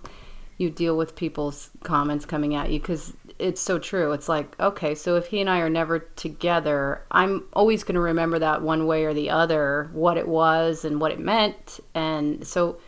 [0.58, 4.12] you deal with people's comments coming at you because it's so true.
[4.12, 8.02] It's like okay, so if he and I are never together, I'm always going to
[8.02, 12.46] remember that one way or the other, what it was and what it meant, and
[12.46, 12.80] so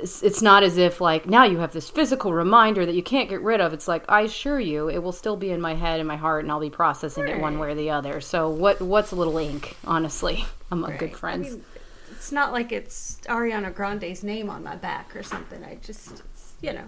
[0.00, 3.40] it's, not as if like now you have this physical reminder that you can't get
[3.42, 3.72] rid of.
[3.72, 6.44] It's like I assure you, it will still be in my head and my heart,
[6.44, 8.20] and I'll be processing it one way or the other.
[8.20, 11.50] So what what's a little ink, honestly, among good I friends.
[11.52, 11.64] mean,
[12.10, 15.64] it's not like it's Ariana Grande's name on my back or something.
[15.64, 16.22] I just,
[16.60, 16.84] you know.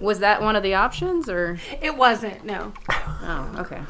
[0.00, 2.72] Was that one of the options, or It wasn't, no.
[2.90, 3.82] oh, okay.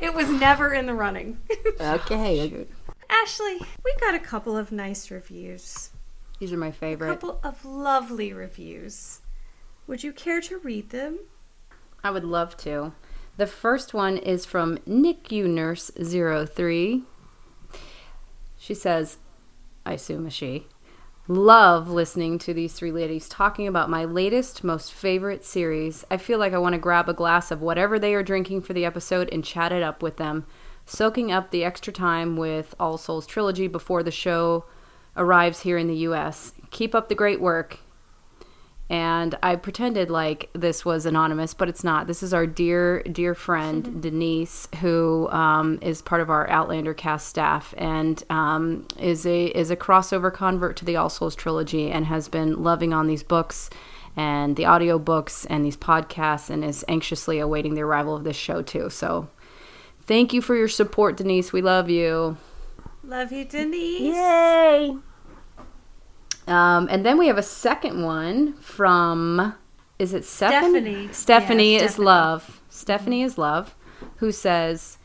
[0.00, 1.38] It was never in the running.
[1.80, 2.66] Okay.
[3.08, 5.90] Ashley, we got a couple of nice reviews.
[6.40, 7.08] These are my A favorite.
[7.08, 9.20] couple of lovely reviews.
[9.86, 11.18] Would you care to read them?
[12.02, 12.92] I would love to.
[13.36, 17.02] The first one is from NICU Nurse 03.
[18.58, 19.18] She says,
[19.84, 20.66] I assume a she,
[21.26, 26.04] love listening to these three ladies talking about my latest, most favorite series.
[26.10, 28.74] I feel like I want to grab a glass of whatever they are drinking for
[28.74, 30.44] the episode and chat it up with them,
[30.84, 34.66] soaking up the extra time with All Souls Trilogy before the show
[35.16, 36.52] arrives here in the US.
[36.70, 37.78] Keep up the great work
[38.90, 42.06] and I pretended like this was anonymous, but it's not.
[42.06, 47.26] This is our dear, dear friend Denise, who um, is part of our Outlander cast
[47.26, 52.06] staff and um, is a is a crossover convert to the All Souls trilogy and
[52.06, 53.70] has been loving on these books
[54.16, 58.36] and the audio books and these podcasts and is anxiously awaiting the arrival of this
[58.36, 58.90] show too.
[58.90, 59.30] So,
[60.02, 61.54] thank you for your support, Denise.
[61.54, 62.36] We love you.
[63.02, 64.14] Love you, Denise.
[64.14, 64.96] Yay!
[66.46, 69.54] Um, and then we have a second one from
[69.98, 71.08] is it Stephanie?
[71.12, 71.12] Stephanie.
[71.12, 72.06] Stephanie Yeah, is Stephanie.
[72.06, 72.60] love.
[72.68, 73.74] Stephanie is love,
[74.16, 74.98] who says,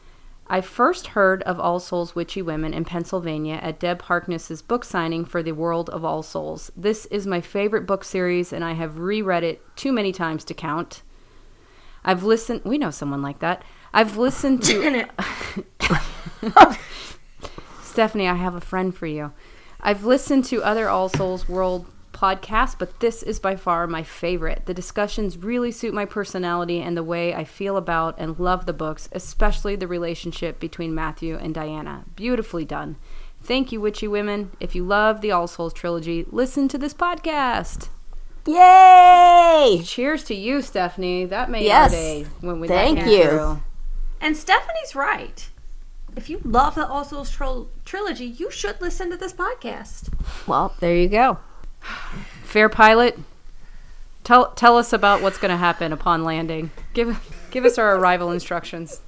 [0.47, 5.23] "I first heard of All Souls Witchy Women in Pennsylvania at Deb Harkness's book signing
[5.25, 6.71] for The World of All Souls.
[6.75, 10.53] This is my favorite book series, and I have reread it too many times to
[10.53, 11.03] count.
[12.03, 12.61] I've listened.
[12.65, 13.63] We know someone like that.
[13.93, 15.05] I've listened to."
[17.83, 19.31] Stephanie, I have a friend for you.
[19.81, 24.63] I've listened to other All Souls World podcasts, but this is by far my favorite.
[24.65, 28.73] The discussions really suit my personality and the way I feel about and love the
[28.73, 32.03] books, especially the relationship between Matthew and Diana.
[32.15, 32.97] Beautifully done.
[33.41, 34.51] Thank you, Witchy Women.
[34.59, 37.87] If you love the All Souls trilogy, listen to this podcast.
[38.45, 39.81] Yay!
[39.85, 41.23] Cheers to you, Stephanie.
[41.25, 41.91] That made Yes.
[41.93, 43.29] our day when we Thank that came you.
[43.29, 43.61] through.
[44.19, 45.49] And Stephanie's right.
[46.15, 50.13] If you love the All Souls Tril- trilogy, you should listen to this podcast.
[50.47, 51.37] Well, there you go.
[52.43, 53.17] Fair pilot.
[54.23, 56.71] Tell tell us about what's going to happen upon landing.
[56.93, 57.19] Give
[57.51, 59.01] give us our arrival instructions.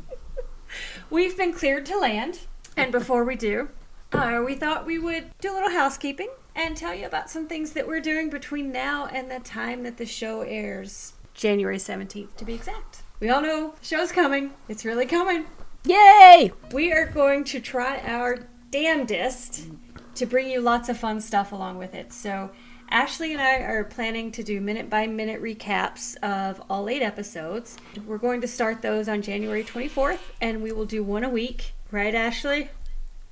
[1.09, 2.39] We've been cleared to land,
[2.77, 3.69] and before we do,
[4.13, 7.73] uh, we thought we would do a little housekeeping and tell you about some things
[7.73, 11.13] that we're doing between now and the time that the show airs.
[11.33, 13.03] January 17th, to be exact.
[13.19, 14.51] We all know the show's coming.
[14.67, 15.45] It's really coming.
[15.85, 16.51] Yay!
[16.71, 19.67] We are going to try our damnedest
[20.15, 22.13] to bring you lots of fun stuff along with it.
[22.13, 22.51] So,
[22.89, 27.77] Ashley and I are planning to do minute by minute recaps of all eight episodes.
[28.05, 31.73] We're going to start those on January 24th, and we will do one a week.
[31.89, 32.69] Right, Ashley?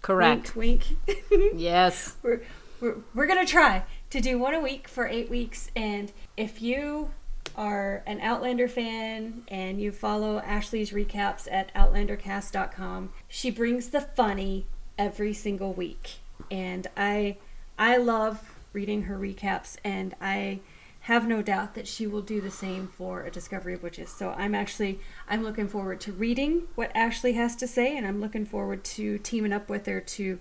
[0.01, 0.55] Correct.
[0.55, 1.53] Wink, wink.
[1.55, 2.15] Yes.
[2.23, 2.41] we're,
[2.79, 5.69] we're, we're going to try to do one a week for eight weeks.
[5.75, 7.11] And if you
[7.59, 14.65] are an Outlander fan and you follow Ashley's recaps at outlandercast.com, she brings the funny
[14.97, 16.19] every single week.
[16.49, 17.37] And I
[17.77, 20.61] I love reading her recaps and I
[21.01, 24.09] have no doubt that she will do the same for a discovery of witches.
[24.09, 28.21] So i'm actually i'm looking forward to reading what ashley has to say and i'm
[28.21, 30.39] looking forward to teaming up with her to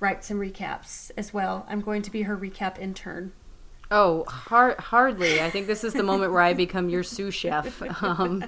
[0.00, 1.66] write some recaps as well.
[1.68, 3.32] I'm going to be her recap intern
[3.90, 5.40] Oh, har- hardly.
[5.40, 7.82] I think this is the moment where I become your sous chef.
[8.02, 8.44] Um,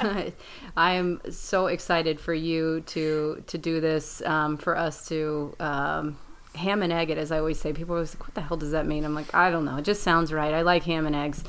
[0.76, 6.18] I am so excited for you to to do this, um, for us to um,
[6.54, 7.72] ham and egg it, as I always say.
[7.72, 9.76] People are always like, "What the hell does that mean?" I'm like, I don't know.
[9.76, 10.52] It just sounds right.
[10.54, 11.44] I like ham and eggs.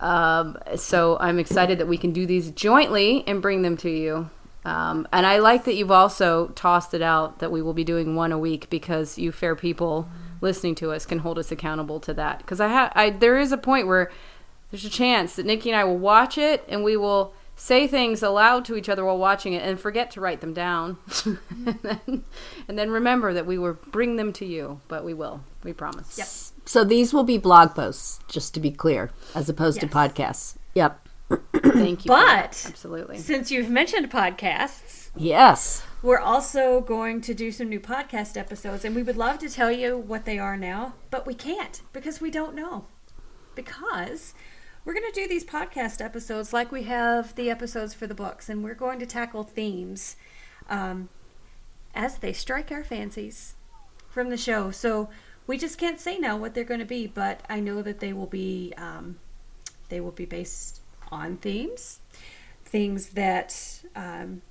[0.00, 4.28] Um, so I'm excited that we can do these jointly and bring them to you.
[4.64, 8.16] Um, and I like that you've also tossed it out that we will be doing
[8.16, 10.08] one a week because you fair people
[10.40, 12.38] listening to us can hold us accountable to that.
[12.38, 14.10] Because I have, I there is a point where
[14.70, 18.22] there's a chance that Nikki and I will watch it and we will say things
[18.22, 22.24] aloud to each other while watching it and forget to write them down, and, then,
[22.68, 24.80] and then remember that we will bring them to you.
[24.88, 26.18] But we will, we promise.
[26.18, 26.28] Yep.
[26.66, 30.56] So these will be blog posts, just to be clear, as opposed to podcasts.
[30.74, 31.03] Yep.
[31.28, 32.08] Thank you.
[32.08, 33.18] But- absolutely.
[33.18, 35.86] since you've mentioned podcasts Yes.
[36.02, 39.70] We're also going to do some new podcast episodes, and we would love to tell
[39.70, 42.86] you what they are now, but we can't because we don't know.
[43.54, 44.34] Because
[44.84, 48.48] we're going to do these podcast episodes like we have the episodes for the books,
[48.48, 50.16] and we're going to tackle themes
[50.68, 51.08] um,
[51.94, 53.54] as they strike our fancies
[54.10, 54.72] from the show.
[54.72, 55.08] So
[55.46, 58.12] we just can't say now what they're going to be, but I know that they
[58.12, 59.20] will be um,
[59.90, 60.80] they will be based
[61.10, 62.00] on themes,
[62.64, 64.42] things that um,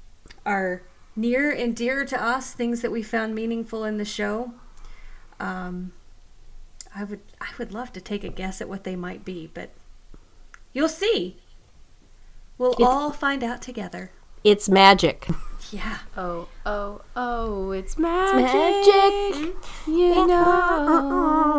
[0.45, 0.84] are
[1.16, 4.54] near and dear to us, things that we found meaningful in the show.
[5.39, 5.93] Um,
[6.95, 9.72] I would I would love to take a guess at what they might be, but
[10.74, 11.38] you'll see.
[12.58, 14.12] We'll It's- all find out together.
[14.44, 15.28] It's magic.
[15.72, 16.00] Yeah.
[16.18, 18.44] Oh, oh, oh, it's magic.
[18.46, 19.56] magic.
[19.86, 21.50] Mm, you know.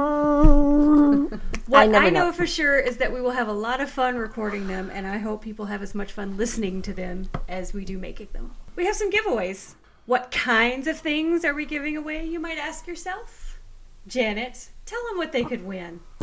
[1.67, 2.27] What I, never know.
[2.27, 2.33] know.
[2.33, 5.17] for sure is that we will have a lot of fun recording them, and I
[5.17, 8.53] hope people have as much fun listening to them as we do making them.
[8.77, 9.75] We have some giveaways.
[10.05, 13.59] What kinds of things are we giving away, you might ask yourself?
[14.07, 16.01] Janet, tell them what they could win.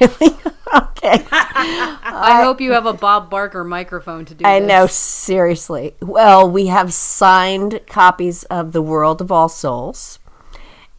[0.00, 0.36] really?
[0.74, 1.24] okay.
[1.30, 4.46] I hope you have a Bob Barker microphone to do this.
[4.46, 4.68] I this.
[4.68, 5.94] know, seriously.
[6.00, 10.18] Well, we have signed copies of The World of All Souls,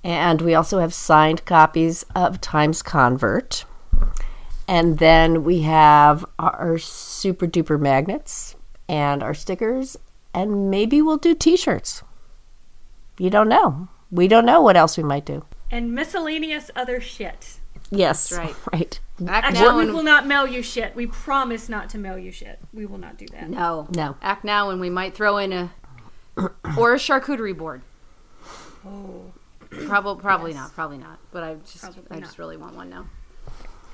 [0.03, 3.65] and we also have signed copies of Times Convert.
[4.67, 8.55] And then we have our super duper magnets
[8.89, 9.97] and our stickers,
[10.33, 12.03] and maybe we'll do t shirts.
[13.17, 13.89] You don't know.
[14.11, 15.45] We don't know what else we might do.
[15.75, 17.59] And miscellaneous other shit.
[17.91, 18.31] Yes.
[18.31, 18.55] right.
[18.71, 18.99] Right.
[19.27, 20.95] Act Actually, now we and will not mail you shit.
[20.95, 22.59] We promise not to mail you shit.
[22.73, 23.49] We will not do that.
[23.49, 24.15] no, No.
[24.21, 25.71] Act now, and we might throw in a
[26.77, 27.81] or a charcuterie board.
[28.85, 29.33] Oh.
[29.69, 30.59] Probably, probably Yes.
[30.61, 30.73] not.
[30.73, 31.19] Probably not.
[31.33, 33.07] But I just, Probably I just really want one now.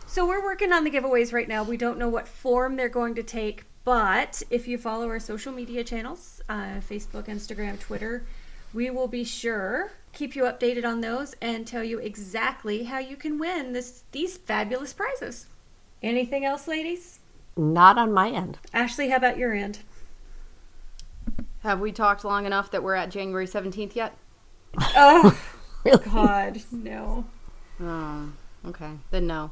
[0.05, 1.63] So we're working on the giveaways right now.
[1.63, 5.51] We don't know what form they're going to take, but if you follow our social
[5.51, 8.25] media channels, uh, Facebook, Instagram, Twitter,
[8.73, 13.15] we will be sure keep you updated on those and tell you exactly how you
[13.15, 15.47] can win this these fabulous prizes.
[16.03, 17.19] Anything else, ladies?
[17.55, 18.57] Not on my end.
[18.73, 19.79] Ashley, how about your end?
[21.63, 24.17] Have we talked long enough that we're at January seventeenth yet?
[24.95, 25.39] Oh
[25.83, 26.05] Really?
[26.05, 27.25] God, no.
[27.79, 28.31] Oh,
[28.67, 28.91] okay.
[29.09, 29.51] Then no.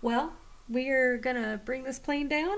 [0.00, 0.32] Well,
[0.68, 2.56] we're gonna bring this plane down.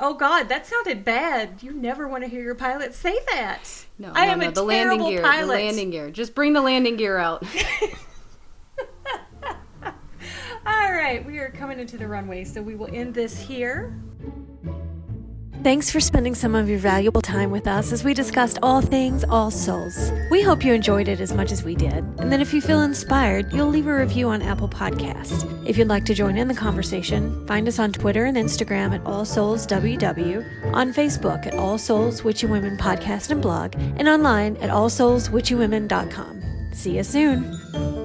[0.00, 1.62] Oh God, that sounded bad.
[1.62, 3.84] You never want to hear your pilot say that.
[3.98, 4.48] No, I no, am no.
[4.48, 5.22] a the landing terrible gear.
[5.22, 5.56] pilot.
[5.56, 6.10] The landing gear.
[6.10, 7.44] Just bring the landing gear out.
[10.66, 13.94] All right, we are coming into the runway, so we will end this here.
[15.64, 19.24] Thanks for spending some of your valuable time with us as we discussed all things
[19.24, 20.12] All Souls.
[20.30, 22.82] We hope you enjoyed it as much as we did, and that if you feel
[22.82, 25.66] inspired, you'll leave a review on Apple Podcast.
[25.66, 29.06] If you'd like to join in the conversation, find us on Twitter and Instagram at
[29.06, 34.58] All Souls WW, on Facebook at All Souls Witchy Women Podcast and Blog, and online
[34.58, 36.42] at allsoulswitchywomen.com.
[36.74, 38.03] See you soon.